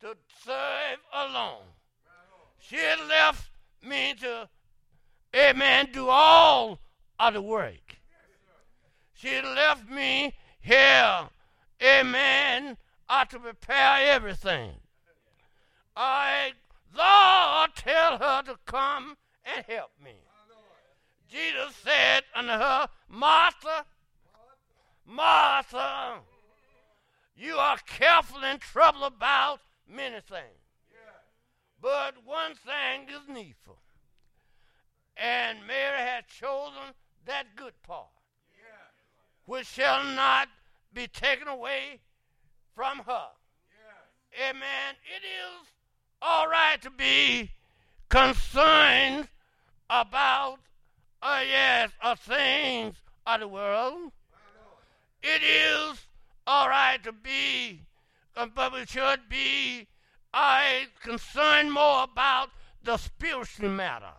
to 0.00 0.14
serve 0.44 0.98
alone? 1.14 1.62
She 2.58 2.76
left 3.08 3.50
me 3.82 4.14
to, 4.20 4.48
amen, 5.34 5.88
do 5.92 6.08
all 6.10 6.78
of 7.18 7.32
the 7.32 7.40
work. 7.40 7.96
She 9.14 9.40
left 9.40 9.88
me 9.88 10.34
here, 10.60 11.28
amen, 11.82 12.76
ought 13.08 13.30
to 13.30 13.38
prepare 13.38 13.98
everything. 14.14 14.72
I, 15.96 16.52
Lord, 16.94 17.70
tell 17.74 18.18
her 18.18 18.42
to 18.42 18.58
come 18.66 19.16
and 19.44 19.64
help 19.66 19.90
me. 20.02 20.16
Jesus 21.30 21.74
said 21.82 22.24
unto 22.34 22.50
her, 22.50 22.88
Martha, 23.08 23.84
Martha, 25.04 26.20
you 27.36 27.56
are 27.56 27.78
careful 27.86 28.44
and 28.44 28.60
troubled 28.60 29.12
about 29.12 29.60
many 29.88 30.20
things. 30.20 30.60
But 31.80 32.14
one 32.24 32.54
thing 32.54 33.08
is 33.08 33.28
needful. 33.28 33.78
And 35.16 35.66
Mary 35.66 35.98
had 35.98 36.28
chosen 36.28 36.94
that 37.26 37.56
good 37.56 37.74
part, 37.82 38.08
which 39.44 39.66
shall 39.66 40.04
not 40.04 40.48
be 40.96 41.06
taken 41.06 41.46
away 41.46 42.00
from 42.74 43.00
her. 43.00 43.26
amen, 44.34 44.94
it 45.04 45.22
is 45.22 45.68
all 46.22 46.48
right 46.48 46.80
to 46.80 46.90
be 46.90 47.50
concerned 48.08 49.28
about, 49.90 50.58
uh, 51.20 51.42
yes, 51.46 51.90
uh, 52.00 52.14
things 52.14 52.96
of 53.26 53.40
the 53.40 53.46
world. 53.46 54.10
It 55.22 55.42
is 55.42 56.06
all 56.46 56.66
right 56.66 57.02
to 57.04 57.12
be, 57.12 57.82
uh, 58.34 58.46
but 58.54 58.72
we 58.72 58.86
should 58.86 59.28
be 59.28 59.86
I 60.32 60.86
concerned 61.02 61.72
more 61.72 62.04
about 62.04 62.48
the 62.82 62.96
spiritual 62.96 63.68
matter. 63.68 64.14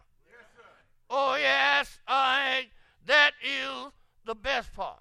oh 1.10 1.38
yes, 1.38 1.98
I 2.08 2.68
that 3.08 3.32
is 3.44 3.92
the 4.26 4.36
best 4.36 4.72
part. 4.74 5.00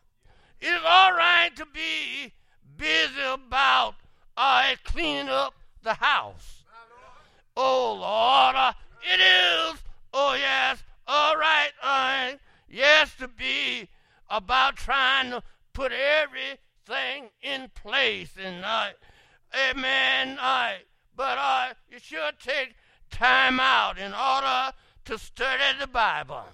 It's 0.61 0.85
all 0.87 1.12
right 1.12 1.55
to 1.57 1.66
be 1.66 2.33
busy 2.77 3.23
about 3.33 3.95
I 4.37 4.77
cleaning 4.85 5.29
up 5.29 5.55
the 5.83 5.95
house. 5.95 6.64
Oh 7.57 7.95
Lord, 7.95 8.57
uh, 8.57 8.73
it 9.03 9.21
is. 9.21 9.83
Oh 10.12 10.35
yes, 10.35 10.83
all 11.07 11.37
right. 11.37 11.71
Uh, 11.83 12.33
yes, 12.69 13.14
to 13.19 13.29
be 13.29 13.88
about 14.29 14.77
trying 14.77 15.31
to 15.31 15.42
put 15.73 15.92
everything 15.92 17.31
in 17.42 17.71
place 17.75 18.31
and 18.42 18.64
uh, 18.64 18.88
amen. 19.71 20.38
I 20.40 20.79
but 21.14 21.38
uh, 21.38 21.69
you 21.90 21.99
should 21.99 22.38
take 22.38 22.75
time 23.11 23.61
out 23.61 23.99
in 23.99 24.12
order 24.12 24.73
to 25.07 25.19
study 25.19 25.79
the 25.81 25.87
Bible. 25.87 26.45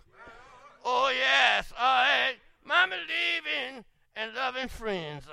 Oh 0.85 1.13
yes, 1.17 1.73
I 1.77 2.35
my 2.65 2.87
believing 2.87 3.85
and 4.17 4.35
loving 4.35 4.69
friends. 4.69 5.25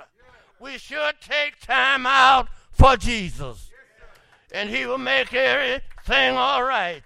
We 0.58 0.78
should 0.78 1.14
take 1.20 1.60
time 1.60 2.06
out 2.06 2.48
for 2.72 2.96
Jesus, 2.96 3.70
and 4.52 4.68
He 4.68 4.86
will 4.86 4.98
make 4.98 5.32
everything 5.32 6.36
all 6.36 6.62
right. 6.62 7.04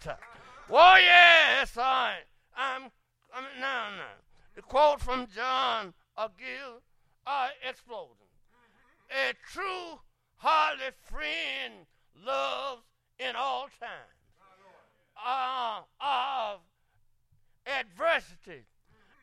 Oh 0.70 0.96
yes, 0.96 1.76
I 1.76 2.16
I'm 2.56 2.90
I'm 3.34 3.44
now 3.60 3.90
now. 3.96 4.14
The 4.54 4.62
quote 4.62 5.00
from 5.00 5.26
John 5.34 5.94
Gill 6.16 6.80
are 7.26 7.50
exploding. 7.68 8.16
A 9.10 9.34
true 9.52 10.00
holy 10.36 10.90
friend 11.02 11.86
loves 12.24 12.82
in 13.18 13.36
all 13.36 13.68
times 13.78 14.14
uh, 15.24 15.80
of 16.00 16.60
adversity 17.66 18.64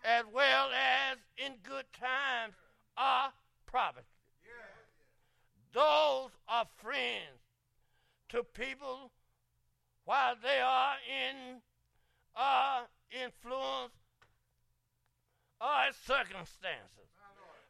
as 0.03 0.23
well 0.33 0.69
as 0.69 1.17
in 1.37 1.53
good 1.63 1.85
times 1.99 2.53
are 2.97 3.31
property. 3.65 4.05
Those 5.73 6.31
are 6.47 6.65
friends 6.81 7.39
to 8.29 8.43
people 8.43 9.11
while 10.05 10.35
they 10.41 10.59
are 10.59 10.95
in 11.07 11.61
uh, 12.35 12.81
influence 13.11 13.93
or 15.61 15.67
circumstances. 16.05 17.07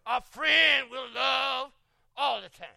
A 0.07 0.21
friend 0.21 0.87
will 0.89 1.07
love 1.13 1.71
all 2.17 2.41
the 2.41 2.49
time. 2.49 2.67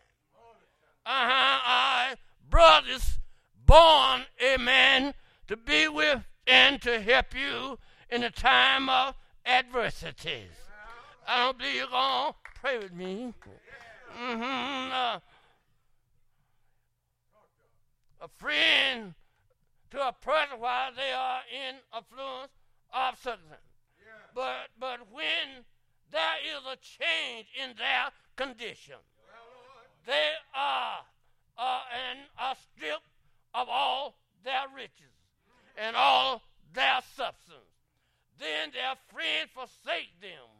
Uh-huh. 1.06 1.60
I 1.64 2.14
brothers 2.50 3.18
born, 3.66 4.22
amen, 4.42 5.14
to 5.48 5.56
be 5.56 5.88
with 5.88 6.24
and 6.46 6.80
to 6.82 7.00
help 7.00 7.34
you 7.34 7.78
in 8.10 8.22
a 8.22 8.30
time 8.30 8.88
of 8.88 9.14
adversities. 9.46 10.50
I 11.26 11.52
believe 11.52 11.74
you're 11.74 11.87
going 11.87 12.33
to 12.33 12.61
pray 12.61 12.78
with 12.78 12.92
me. 12.92 13.33
Mm-hmm. 14.18 14.92
Uh, 14.92 15.18
a 18.20 18.28
friend 18.37 19.14
to 19.90 20.09
a 20.09 20.12
person 20.12 20.59
while 20.59 20.90
they 20.94 21.12
are 21.12 21.40
in 21.52 21.76
affluence 21.92 22.52
of 22.92 23.18
circumstance. 23.18 23.61
But, 24.35 24.70
but 24.78 25.00
when 25.12 25.64
there 26.11 26.37
is 26.44 26.62
a 26.66 26.76
change 26.76 27.46
in 27.62 27.76
their 27.76 28.11
condition, 28.37 28.96
they 30.07 30.30
are 30.54 30.98
uh, 31.57 31.80
and 32.11 32.18
are 32.38 32.57
stripped 32.57 33.07
of 33.54 33.68
all 33.68 34.16
their 34.44 34.64
riches 34.74 35.14
and 35.76 35.96
all 35.96 36.42
their 36.72 37.00
substance. 37.16 37.73
Then 38.38 38.70
their 38.72 38.94
friends 39.08 39.50
forsake 39.54 40.20
them 40.20 40.50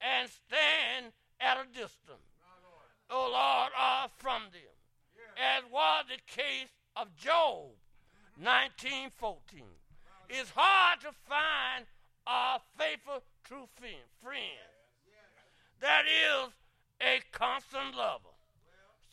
and 0.00 0.28
stand 0.30 1.12
at 1.40 1.58
a 1.58 1.66
distance. 1.66 2.30
O 3.10 3.30
Lord, 3.32 3.72
are 3.76 4.08
from 4.18 4.42
them. 4.52 4.74
As 5.36 5.64
was 5.70 6.04
the 6.08 6.20
case 6.26 6.70
of 6.96 7.14
Job, 7.16 7.72
1914. 8.36 9.64
It's 10.28 10.50
hard 10.54 11.00
to 11.00 11.10
find 11.28 11.86
a 12.26 12.60
faithful, 12.78 13.22
true 13.44 13.68
friend 13.76 14.70
that 15.80 16.04
is 16.04 16.52
a 17.00 17.20
constant 17.32 17.96
lover. 17.96 18.36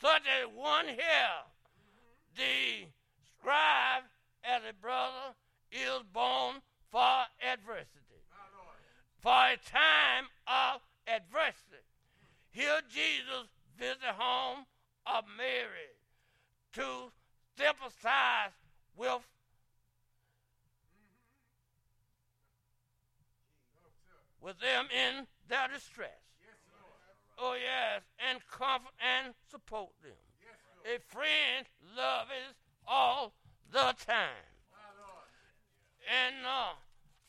Such 0.00 0.22
as 0.28 0.48
one 0.54 0.86
here, 0.86 1.42
the 2.36 2.86
scribe 3.26 4.04
as 4.44 4.62
a 4.68 4.72
brother 4.80 5.34
is 5.72 6.02
born 6.12 6.56
for 6.90 7.24
adversity, 7.42 8.22
for 9.28 9.34
a 9.34 9.58
time 9.58 10.24
of 10.46 10.80
adversity. 11.06 11.84
Here 12.50 12.80
Jesus 12.88 13.44
visit 13.78 13.98
the 14.00 14.14
home 14.14 14.64
of 15.04 15.24
Mary 15.36 15.92
to 16.72 17.12
sympathize 17.58 18.56
with 18.96 19.20
with 24.40 24.58
them 24.60 24.86
in 24.96 25.26
their 25.46 25.68
distress. 25.74 26.08
Oh, 27.38 27.52
yes, 27.52 28.04
and 28.30 28.40
comfort 28.50 28.94
and 28.98 29.34
support 29.50 29.90
them. 30.02 30.12
Yes, 30.40 30.96
a 30.96 31.12
friend 31.12 31.66
loves 31.94 32.56
all 32.86 33.34
the 33.70 33.94
time. 34.06 34.48
And 36.08 36.46
uh, 36.46 36.72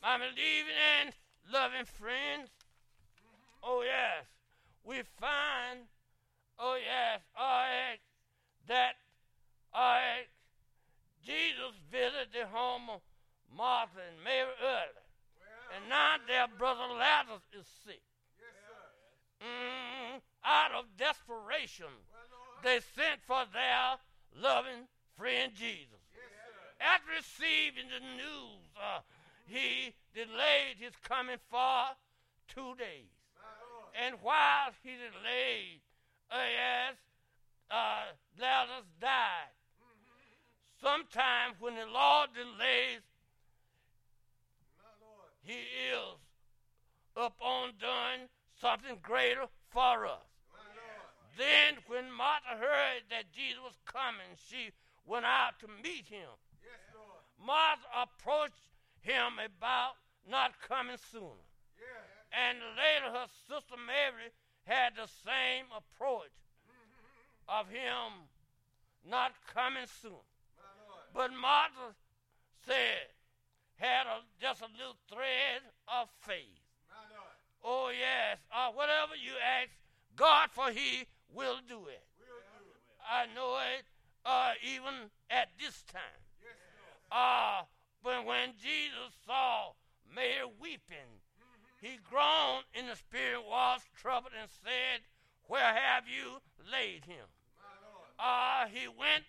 my 0.00 0.16
believing 0.16 0.80
and 1.02 1.12
loving 1.52 1.84
friends, 1.84 2.48
mm-hmm. 2.48 3.64
oh, 3.64 3.82
yes, 3.82 4.26
we 4.84 5.02
find, 5.18 5.86
oh, 6.58 6.78
yes, 6.78 7.20
all 7.36 7.62
right, 7.66 7.98
that 8.68 8.94
all 9.72 9.82
right, 9.82 10.26
Jesus 11.24 11.74
visited 11.90 12.28
the 12.32 12.46
home 12.46 12.90
of 12.90 13.00
Martha 13.56 14.00
and 14.02 14.22
Mary 14.24 14.50
early. 14.62 15.06
Well, 15.38 15.76
and 15.76 15.88
now 15.88 16.16
their 16.26 16.46
brother 16.58 16.94
Lazarus 16.98 17.42
is 17.52 17.66
sick. 17.84 18.02
Mm, 19.40 20.20
out 20.44 20.72
of 20.72 20.84
they 22.62 22.80
sent 22.94 23.20
for 23.26 23.44
their 23.52 23.96
loving 24.40 24.86
friend 25.16 25.52
Jesus. 25.54 26.00
After 26.80 27.12
receiving 27.12 27.88
the 27.88 28.00
news, 28.16 28.64
uh, 28.76 29.00
he 29.46 29.92
delayed 30.14 30.76
his 30.78 30.92
coming 31.02 31.38
for 31.50 31.84
two 32.48 32.74
days. 32.76 33.10
And 33.94 34.16
while 34.22 34.70
he 34.82 34.90
delayed, 34.90 35.80
yes, 36.30 36.94
uh, 37.70 38.12
Lazarus 38.40 38.86
died. 39.00 39.52
Sometimes 40.80 41.56
when 41.60 41.74
the 41.74 41.86
Lord 41.86 42.30
delays, 42.32 43.00
he 45.42 45.52
is 45.52 46.16
up 47.16 47.36
on 47.40 47.72
done 47.80 48.28
something 48.60 48.98
greater 49.02 49.46
for 49.70 50.06
us. 50.06 50.29
Then, 51.36 51.78
when 51.86 52.10
Martha 52.12 52.58
heard 52.58 53.06
that 53.10 53.32
Jesus 53.32 53.60
was 53.62 53.78
coming, 53.86 54.34
she 54.48 54.70
went 55.06 55.24
out 55.24 55.58
to 55.60 55.68
meet 55.82 56.06
him. 56.08 56.30
Yes, 56.62 56.80
Martha 57.38 57.86
approached 57.96 58.68
him 59.00 59.40
about 59.40 59.96
not 60.28 60.60
coming 60.60 60.98
sooner. 61.10 61.44
Yeah. 61.78 62.46
And 62.48 62.58
later, 62.76 63.18
her 63.18 63.28
sister 63.48 63.76
Mary 63.80 64.30
had 64.64 64.94
the 64.96 65.08
same 65.24 65.66
approach 65.72 66.34
of 67.48 67.68
him 67.68 68.28
not 69.08 69.32
coming 69.52 69.88
soon. 70.02 70.24
But 71.14 71.32
Martha 71.32 71.96
said, 72.66 73.10
had 73.76 74.06
a, 74.06 74.20
just 74.40 74.60
a 74.60 74.68
little 74.76 74.96
thread 75.08 75.62
of 75.88 76.08
faith. 76.20 76.60
Oh, 77.64 77.90
yes. 77.90 78.38
Uh, 78.52 78.70
whatever 78.72 79.16
you 79.16 79.32
ask 79.40 79.70
God 80.16 80.48
for, 80.52 80.70
He 80.70 81.06
will 81.34 81.58
do 81.68 81.86
it. 81.88 82.02
I 83.08 83.26
know 83.34 83.58
it 83.76 83.84
uh, 84.24 84.52
even 84.62 85.10
at 85.30 85.48
this 85.58 85.82
time. 85.92 86.20
Uh, 87.10 87.62
but 88.02 88.24
when 88.24 88.50
Jesus 88.62 89.12
saw 89.26 89.72
Mary 90.14 90.46
weeping, 90.60 91.20
he 91.80 91.98
groaned 92.08 92.64
in 92.74 92.86
the 92.86 92.96
spirit, 92.96 93.42
was 93.48 93.80
troubled, 94.00 94.32
and 94.38 94.48
said, 94.62 95.00
Where 95.48 95.74
have 95.74 96.04
you 96.06 96.40
laid 96.70 97.04
him? 97.04 97.26
uh, 98.20 98.66
he 98.72 98.86
went 98.86 99.24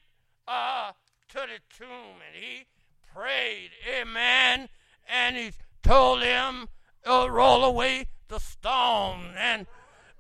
uh, 0.48 0.92
to 1.30 1.40
the 1.40 1.78
tomb 1.78 2.20
and 2.28 2.36
he 2.36 2.66
prayed, 3.14 3.72
amen, 3.90 4.70
and 5.08 5.36
he 5.36 5.52
told 5.82 6.22
him, 6.22 6.68
uh, 7.06 7.28
roll 7.30 7.64
away 7.64 8.08
the 8.28 8.40
stone. 8.40 9.34
And, 9.38 9.66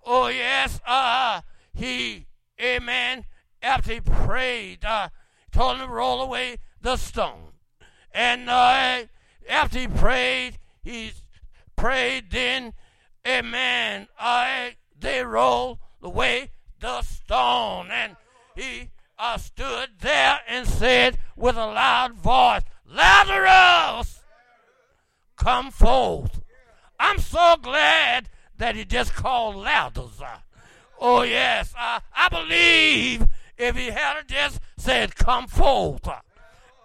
oh, 0.05 0.27
yes, 0.27 0.79
uh, 0.85 1.41
he, 1.73 2.27
amen, 2.61 3.25
after 3.61 3.93
he 3.93 4.01
prayed, 4.01 4.83
uh, 4.85 5.09
told 5.51 5.77
him 5.77 5.87
to 5.87 5.93
roll 5.93 6.21
away 6.21 6.57
the 6.81 6.97
stone. 6.97 7.53
And 8.13 8.49
uh, 8.49 9.03
after 9.49 9.79
he 9.79 9.87
prayed, 9.87 10.57
he 10.83 11.11
prayed 11.75 12.31
then, 12.31 12.73
amen, 13.27 14.07
I, 14.19 14.75
they 14.97 15.23
rolled 15.23 15.79
away 16.01 16.51
the 16.79 17.01
stone. 17.03 17.89
And 17.91 18.15
he 18.55 18.89
uh, 19.17 19.37
stood 19.37 19.89
there 19.99 20.39
and 20.47 20.67
said 20.67 21.17
with 21.35 21.55
a 21.55 21.65
loud 21.65 22.13
voice, 22.13 22.63
Lazarus, 22.85 24.21
come 25.37 25.71
forth. 25.71 26.41
I'm 26.99 27.19
so 27.19 27.55
glad 27.61 28.29
that 28.57 28.75
he 28.75 28.85
just 28.85 29.13
called 29.13 29.55
Lazarus. 29.55 30.41
Oh, 31.03 31.23
yes, 31.23 31.73
uh, 31.75 31.99
I 32.15 32.29
believe 32.29 33.25
if 33.57 33.75
he 33.75 33.87
had 33.87 34.27
just 34.27 34.59
said, 34.77 35.15
come 35.15 35.47
forth, 35.47 36.07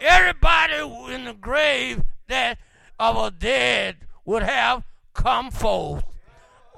everybody 0.01 1.13
in 1.13 1.27
the 1.27 1.35
grave 1.35 2.03
that 2.27 2.57
of 2.99 3.19
a 3.19 3.31
dead 3.31 3.97
would 4.25 4.43
have 4.43 4.85
come 5.13 5.51
forth. 5.51 6.03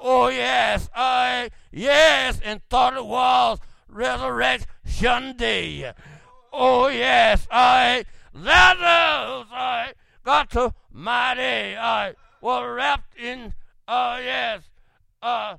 Oh, 0.00 0.26
yes, 0.26 0.90
I, 0.92 1.50
yes, 1.70 2.40
and 2.44 2.60
thought 2.68 2.96
it 2.96 3.06
was 3.06 3.60
resurrection 3.88 5.36
day. 5.36 5.92
Oh, 6.52 6.88
yes, 6.88 7.46
I, 7.52 8.04
Lazarus, 8.34 9.46
I 9.52 9.92
got 10.24 10.50
to 10.50 10.74
my 10.90 11.36
day. 11.36 11.76
I 11.76 12.14
was 12.40 12.68
wrapped 12.68 13.16
in, 13.16 13.54
uh, 13.86 14.18
yes, 14.20 14.62
uh, 15.22 15.58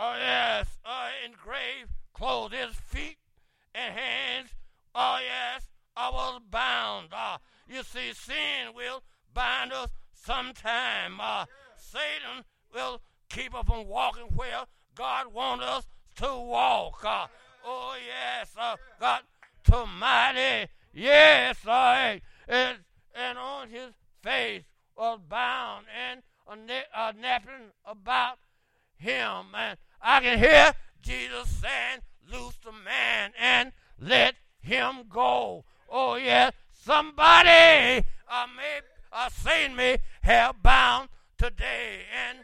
Oh, 0.00 0.14
yes, 0.16 0.78
uh, 0.84 1.08
engraved, 1.26 1.90
clothes, 2.14 2.52
his 2.52 2.76
feet 2.76 3.16
and 3.74 3.98
hands. 3.98 4.50
Oh, 4.94 5.18
yes, 5.20 5.64
I 5.96 6.08
was 6.10 6.40
bound. 6.48 7.08
Uh, 7.12 7.38
you 7.68 7.82
see, 7.82 8.12
sin 8.12 8.74
will 8.76 9.02
bind 9.34 9.72
us 9.72 9.90
sometime. 10.14 11.20
Uh, 11.20 11.46
Satan 11.76 12.44
will 12.72 13.00
keep 13.28 13.52
us 13.56 13.64
from 13.66 13.88
walking 13.88 14.28
where 14.36 14.66
God 14.94 15.32
wants 15.34 15.64
us 15.64 15.86
to 16.18 16.26
walk. 16.26 17.04
Uh, 17.04 17.26
oh, 17.64 17.96
yes, 18.06 18.52
uh, 18.56 18.76
God 19.00 19.22
to 19.64 19.84
mighty. 19.84 20.70
Yes, 20.94 21.56
uh, 21.66 22.18
and, 22.46 22.78
and 23.16 23.36
on 23.36 23.68
his 23.68 23.94
face 24.22 24.62
was 24.96 25.18
bound 25.28 25.86
and 25.92 26.22
a, 26.46 26.54
na- 26.54 27.08
a 27.08 27.12
napkin 27.20 27.72
about 27.84 28.38
him. 28.96 29.46
And 29.56 29.76
I 30.00 30.20
can 30.20 30.38
hear 30.38 30.72
Jesus 31.02 31.48
saying, 31.48 32.00
Loose 32.30 32.58
the 32.62 32.72
man 32.72 33.32
and 33.38 33.72
let 33.98 34.34
him 34.60 35.04
go. 35.08 35.64
Oh, 35.88 36.16
yes, 36.16 36.52
somebody 36.72 38.04
uh, 38.28 38.46
may, 38.54 38.80
uh, 39.12 39.30
Satan 39.30 39.76
may 39.76 39.98
have 40.20 40.62
bound 40.62 41.08
today. 41.38 42.02
And 42.12 42.38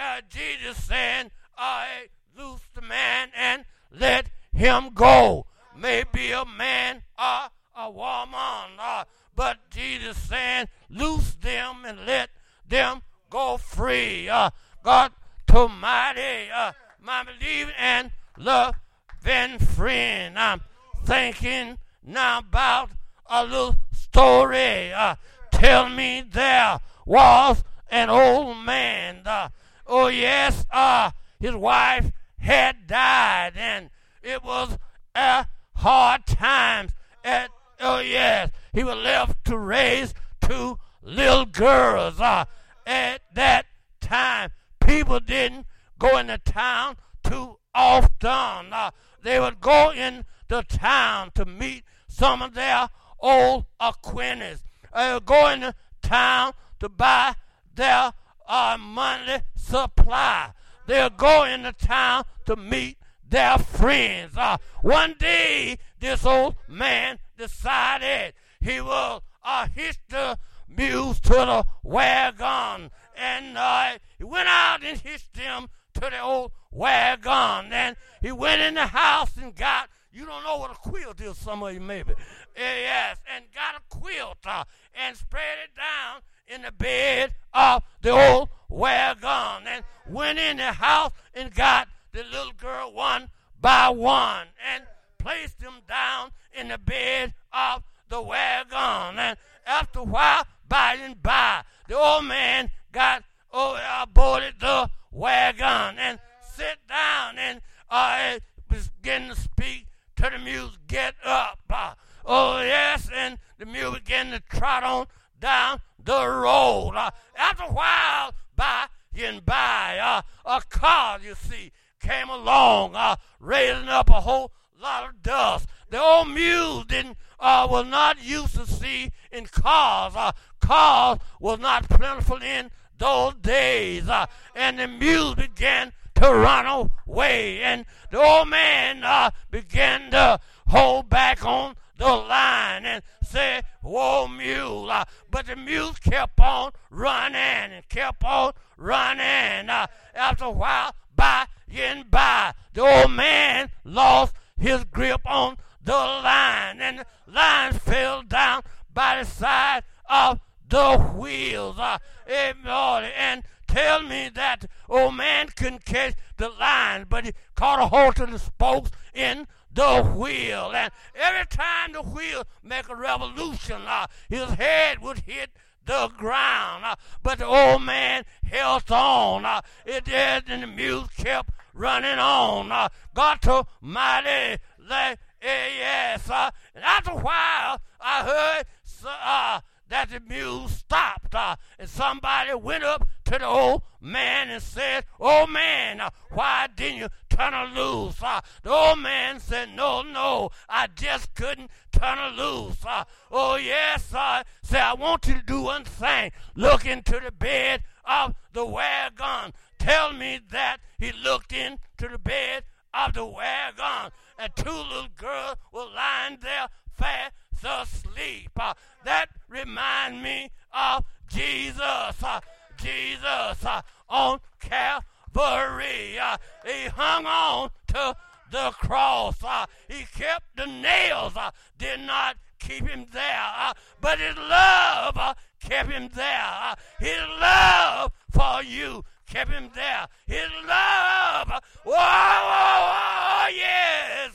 uh, 0.00 0.22
Jesus 0.30 0.82
saying, 0.84 1.30
I 1.56 2.06
loose 2.36 2.62
the 2.74 2.80
man 2.80 3.28
and 3.36 3.64
let 3.92 4.30
him 4.52 4.90
go. 4.94 5.46
Maybe 5.76 6.32
a 6.32 6.44
man 6.46 7.02
or 7.18 7.50
a 7.76 7.90
woman, 7.90 8.78
uh, 8.80 9.04
but 9.36 9.58
Jesus 9.70 10.16
saying, 10.16 10.66
loose 10.88 11.34
them 11.34 11.84
and 11.86 12.06
let 12.06 12.30
them 12.66 13.02
go 13.30 13.58
free. 13.58 14.28
Uh, 14.28 14.50
God 14.82 15.12
Almighty, 15.58 16.50
uh, 16.54 16.72
my 17.00 17.24
believing 17.24 17.74
and 17.78 18.10
loving 18.36 19.58
friend. 19.58 20.38
I'm 20.38 20.60
thinking 21.04 21.78
now 22.04 22.38
about 22.40 22.90
a 23.26 23.44
little 23.44 23.76
story. 23.92 24.92
Uh, 24.92 25.16
tell 25.52 25.88
me 25.88 26.24
there 26.28 26.80
was 27.06 27.62
an 27.90 28.10
old 28.10 28.58
man. 28.58 29.22
Uh, 29.24 29.48
oh 29.86 30.08
yes, 30.08 30.66
uh, 30.70 31.10
his 31.38 31.54
wife 31.54 32.10
had 32.38 32.86
died, 32.86 33.52
and 33.56 33.90
it 34.22 34.42
was 34.42 34.78
a 35.14 35.46
hard 35.74 36.26
times. 36.26 36.92
At 37.24 37.50
oh 37.80 38.00
yes, 38.00 38.50
he 38.72 38.82
was 38.84 38.96
left 38.96 39.44
to 39.46 39.58
raise 39.58 40.14
two 40.40 40.78
little 41.02 41.46
girls. 41.46 42.20
Uh, 42.20 42.44
at 42.86 43.20
that 43.34 43.66
time, 44.00 44.50
people 44.80 45.20
didn't 45.20 45.66
go 45.98 46.18
into 46.18 46.38
town 46.38 46.96
too 47.22 47.58
often. 47.74 48.72
Uh, 48.72 48.90
they 49.22 49.40
would 49.40 49.60
go 49.60 49.90
into 49.90 50.62
town 50.68 51.30
to 51.34 51.44
meet 51.44 51.84
some 52.08 52.42
of 52.42 52.54
their 52.54 52.88
old 53.20 53.66
acquaintances. 53.80 54.64
They 54.94 55.12
would 55.12 55.26
go 55.26 55.48
into 55.48 55.74
town 56.02 56.52
to 56.80 56.88
buy 56.88 57.34
their 57.74 58.12
uh, 58.48 58.76
monthly 58.78 59.42
supply. 59.54 60.52
They 60.86 61.02
would 61.02 61.16
go 61.16 61.44
into 61.44 61.72
town 61.72 62.24
to 62.46 62.56
meet 62.56 62.98
their 63.28 63.58
friends. 63.58 64.36
Uh, 64.36 64.56
one 64.82 65.14
day, 65.18 65.78
this 66.00 66.24
old 66.24 66.54
man 66.66 67.18
decided 67.36 68.32
he 68.60 68.80
will 68.80 69.22
uh, 69.44 69.66
hitch 69.68 69.98
the 70.08 70.38
mules 70.68 71.20
to 71.20 71.32
the 71.32 71.66
wagon 71.82 72.90
and 73.16 73.58
uh, 73.58 73.98
he 74.16 74.24
went 74.24 74.48
out 74.48 74.82
and 74.84 74.98
hitched 74.98 75.34
them 75.34 75.68
to 76.00 76.10
the 76.10 76.20
old 76.20 76.52
wagon. 76.70 77.72
And 77.72 77.96
he 78.22 78.32
went 78.32 78.60
in 78.62 78.74
the 78.74 78.86
house 78.86 79.36
and 79.36 79.54
got, 79.54 79.88
you 80.12 80.24
don't 80.24 80.44
know 80.44 80.58
what 80.58 80.70
a 80.70 80.74
quilt 80.74 81.20
is, 81.20 81.36
some 81.36 81.62
of 81.62 81.74
you 81.74 81.80
maybe. 81.80 82.12
Uh, 82.12 82.16
yes, 82.56 83.18
and 83.34 83.44
got 83.54 83.74
a 83.76 83.82
quilt 83.88 84.38
uh, 84.46 84.64
and 84.94 85.16
spread 85.16 85.58
it 85.64 85.76
down 85.76 86.22
in 86.46 86.62
the 86.62 86.72
bed 86.72 87.34
of 87.52 87.82
the 88.02 88.10
old 88.10 88.48
wagon. 88.68 89.66
And 89.66 89.84
went 90.08 90.38
in 90.38 90.56
the 90.56 90.72
house 90.72 91.12
and 91.34 91.54
got 91.54 91.88
the 92.12 92.24
little 92.24 92.52
girl 92.52 92.92
one 92.92 93.28
by 93.60 93.88
one 93.88 94.48
and 94.72 94.84
placed 95.18 95.60
them 95.60 95.80
down 95.88 96.30
in 96.52 96.68
the 96.68 96.78
bed 96.78 97.34
of 97.52 97.82
the 98.08 98.22
wagon. 98.22 99.18
And 99.18 99.36
after 99.66 100.00
a 100.00 100.04
while, 100.04 100.46
by 100.68 100.96
and 101.02 101.22
by, 101.22 101.62
the 101.88 101.96
old 101.96 102.24
man 102.24 102.70
got 102.92 103.24
oh, 103.52 104.04
boarded 104.12 104.54
the 104.60 104.90
wagon 105.10 105.98
and 105.98 106.18
sit 106.40 106.78
down 106.88 107.38
and 107.38 107.60
I 107.90 108.40
was 108.70 108.88
began 108.88 109.28
to 109.28 109.36
speak 109.36 109.86
to 110.16 110.30
the 110.30 110.38
mule, 110.38 110.72
get 110.86 111.14
up. 111.24 111.60
Uh, 111.70 111.94
oh, 112.26 112.60
yes, 112.60 113.08
and 113.14 113.38
the 113.58 113.66
mule 113.66 113.92
began 113.92 114.30
to 114.32 114.40
trot 114.40 114.84
on 114.84 115.06
down 115.40 115.80
the 116.02 116.26
road. 116.26 116.92
Uh, 116.94 117.10
after 117.36 117.64
a 117.64 117.72
while, 117.72 118.34
by 118.56 118.86
and 119.16 119.44
by, 119.44 119.98
uh, 120.00 120.22
a 120.44 120.62
car, 120.68 121.18
you 121.24 121.34
see, 121.34 121.72
came 122.00 122.28
along, 122.28 122.94
uh, 122.94 123.16
raising 123.40 123.88
up 123.88 124.10
a 124.10 124.20
whole 124.20 124.52
lot 124.80 125.08
of 125.08 125.22
dust. 125.22 125.66
The 125.90 126.00
old 126.00 126.28
mule 126.28 126.84
didn't 126.84 127.16
uh, 127.40 127.66
was 127.70 127.86
not 127.86 128.22
used 128.22 128.54
to 128.54 128.66
see 128.66 129.10
in 129.32 129.46
cars. 129.46 130.14
Uh, 130.16 130.32
cars 130.60 131.18
was 131.40 131.58
not 131.58 131.88
plentiful 131.88 132.42
in 132.42 132.70
those 132.98 133.34
days. 133.34 134.08
Uh, 134.08 134.26
and 134.54 134.78
the 134.78 134.88
mule 134.88 135.34
began 135.34 135.92
to 136.16 136.34
run 136.34 136.66
away. 137.06 137.62
And 137.62 137.84
the 138.10 138.20
old 138.20 138.48
man 138.48 139.04
uh, 139.04 139.30
began 139.50 140.10
to 140.10 140.40
hold 140.66 141.08
back 141.08 141.44
on 141.44 141.76
the 141.96 142.06
line 142.06 142.84
and 142.84 143.02
say, 143.22 143.62
Whoa, 143.82 144.28
mule. 144.28 144.90
Uh, 144.90 145.04
but 145.30 145.46
the 145.46 145.56
mule 145.56 145.94
kept 146.02 146.40
on 146.40 146.72
running 146.90 147.34
and 147.34 147.88
kept 147.88 148.24
on 148.24 148.52
running. 148.76 149.68
Uh, 149.68 149.86
after 150.14 150.44
a 150.44 150.50
while, 150.50 150.94
by 151.16 151.46
and 151.70 152.10
by, 152.10 152.54
the 152.72 152.80
old 152.80 153.10
man 153.10 153.70
lost 153.84 154.34
his 154.58 154.84
grip 154.84 155.20
on 155.26 155.56
the 155.82 155.92
line, 155.92 156.80
and 156.80 157.00
the 157.00 157.06
line 157.26 157.72
fell 157.72 158.22
down 158.22 158.62
by 158.92 159.18
the 159.18 159.24
side 159.24 159.82
of 160.08 160.40
the 160.68 160.98
wheels. 160.98 161.78
Uh, 161.78 161.98
and 162.26 163.42
tell 163.66 164.02
me 164.02 164.30
that 164.34 164.66
old 164.88 165.14
man 165.14 165.48
couldn't 165.48 165.84
catch 165.84 166.14
the 166.36 166.48
line, 166.48 167.06
but 167.08 167.24
he 167.24 167.32
caught 167.54 167.80
a 167.80 167.86
hold 167.86 168.20
of 168.20 168.30
the 168.30 168.38
spokes 168.38 168.90
in 169.14 169.46
the 169.72 170.02
wheel. 170.02 170.72
And 170.74 170.92
every 171.14 171.46
time 171.46 171.92
the 171.92 172.02
wheel 172.02 172.44
make 172.62 172.88
a 172.88 172.96
revolution, 172.96 173.82
uh, 173.86 174.06
his 174.28 174.50
head 174.50 175.00
would 175.00 175.20
hit 175.20 175.50
the 175.86 176.10
ground. 176.16 176.84
Uh, 176.84 176.96
but 177.22 177.38
the 177.38 177.46
old 177.46 177.82
man 177.82 178.24
held 178.44 178.90
on. 178.90 179.44
Uh, 179.44 179.60
it 179.86 180.04
did, 180.04 180.44
and 180.48 180.62
the 180.62 180.66
mule 180.66 181.08
kept 181.16 181.50
running 181.74 182.18
on. 182.18 182.70
Uh, 182.72 182.88
God 183.14 183.38
Almighty, 183.46 184.60
they, 184.88 185.16
eh, 185.42 185.68
yes. 185.78 186.28
Uh, 186.28 186.50
and 186.74 186.84
after 186.84 187.12
a 187.12 187.16
while, 187.16 187.80
I 188.00 188.24
heard 188.24 188.66
uh, 189.06 189.60
that 189.88 190.10
the 190.10 190.20
mule 190.20 190.68
stopped, 190.68 191.34
uh, 191.34 191.56
and 191.78 191.88
somebody 191.88 192.54
went 192.54 192.84
up 192.84 193.08
to 193.24 193.38
the 193.38 193.46
old 193.46 193.82
man 194.00 194.50
and 194.50 194.62
said, 194.62 195.04
"Old 195.18 195.50
man, 195.50 196.00
uh, 196.00 196.10
why 196.30 196.68
didn't 196.74 196.98
you 196.98 197.08
turn 197.28 197.52
her 197.52 197.66
loose?" 197.66 198.22
Uh, 198.22 198.40
the 198.62 198.70
old 198.70 198.98
man 198.98 199.40
said, 199.40 199.70
"No, 199.70 200.02
no, 200.02 200.50
I 200.68 200.88
just 200.88 201.34
couldn't 201.34 201.70
turn 201.92 202.18
her 202.18 202.30
loose." 202.30 202.84
Uh, 202.84 203.04
oh 203.30 203.56
yes, 203.56 204.12
I 204.14 204.44
said, 204.62 204.82
"I 204.82 204.94
want 204.94 205.26
you 205.26 205.34
to 205.34 205.42
do 205.42 205.62
one 205.62 205.84
thing. 205.84 206.32
Look 206.54 206.84
into 206.84 207.20
the 207.20 207.32
bed 207.32 207.84
of 208.04 208.34
the 208.52 208.64
wagon. 208.64 209.54
Tell 209.78 210.12
me 210.12 210.40
that 210.50 210.78
he 210.98 211.12
looked 211.12 211.52
into 211.52 212.08
the 212.08 212.18
bed 212.18 212.64
of 212.92 213.14
the 213.14 213.24
wagon, 213.24 214.12
and 214.38 214.54
two 214.56 214.70
little 214.70 215.08
girls 215.16 215.56
were 215.72 215.86
lying 215.86 216.38
there 216.40 216.68
fast 216.96 217.32
asleep. 217.64 218.50
Uh, 218.58 218.74
that 219.04 219.28
remind 219.48 220.22
me 220.22 220.50
of 220.72 221.04
Jesus. 221.28 221.80
Uh, 222.22 222.40
Jesus 222.76 223.64
uh, 223.64 223.82
on 224.08 224.40
Calvary. 224.60 226.18
Uh, 226.18 226.36
he 226.64 226.86
hung 226.88 227.26
on 227.26 227.70
to 227.88 228.16
the 228.50 228.70
cross. 228.72 229.36
Uh, 229.44 229.66
he 229.88 230.04
kept 230.16 230.56
the 230.56 230.66
nails, 230.66 231.36
uh, 231.36 231.50
did 231.78 232.00
not 232.00 232.36
keep 232.58 232.88
him 232.88 233.06
there, 233.12 233.72
but 234.00 234.18
his 234.18 234.36
love 234.36 235.36
kept 235.60 235.90
him 235.90 236.08
there. 236.14 236.74
his 236.98 237.22
love 237.40 238.12
for 238.30 238.62
you 238.62 239.04
kept 239.28 239.50
him 239.50 239.70
there. 239.74 240.06
His 240.26 240.48
love, 240.66 241.52
whoa, 241.84 241.92
whoa, 241.92 242.92
whoa 242.92 243.48
yes, 243.48 244.32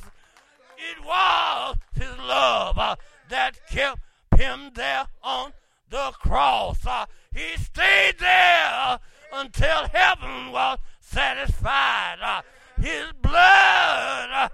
it 0.78 1.04
was 1.04 1.78
his 1.94 2.18
love 2.20 2.78
uh, 2.78 2.96
that 3.34 3.58
kept 3.68 4.00
him 4.38 4.70
there 4.76 5.08
on 5.24 5.54
the 5.90 6.12
cross. 6.22 6.86
Uh, 6.86 7.08
he 7.34 7.58
stayed 7.58 8.20
there 8.20 9.00
until 9.34 9.88
heaven 9.92 10.52
was 10.52 10.78
satisfied. 11.00 12.18
Uh, 12.22 12.42
his 12.80 13.12
blood, 13.24 14.30
uh, 14.32 14.50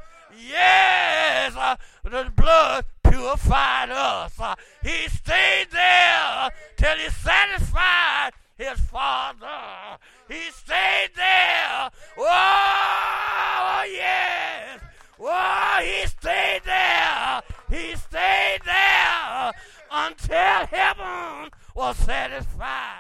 yes, 0.50 1.54
uh, 1.58 1.76
the 2.06 2.32
blood 2.34 2.86
purified 3.04 3.90
us. 3.90 4.40
Uh, 4.40 4.56
he 4.82 5.10
stayed 5.10 5.68
there 5.74 6.50
till 6.78 6.96
he 6.96 7.10
satisfied 7.10 8.32
his 8.58 8.80
father. 8.80 10.00
He 10.30 10.50
stayed 10.52 11.10
there. 11.18 11.90
Oh, 12.18 13.84
yes. 13.92 14.80
Oh, 15.20 15.80
he 15.84 16.08
stayed 16.08 16.62
there 16.64 17.42
he 17.70 17.96
stayed 17.96 18.62
there 18.66 19.52
until 19.92 20.66
heaven 20.66 21.52
was 21.76 21.98
satisfied. 21.98 22.99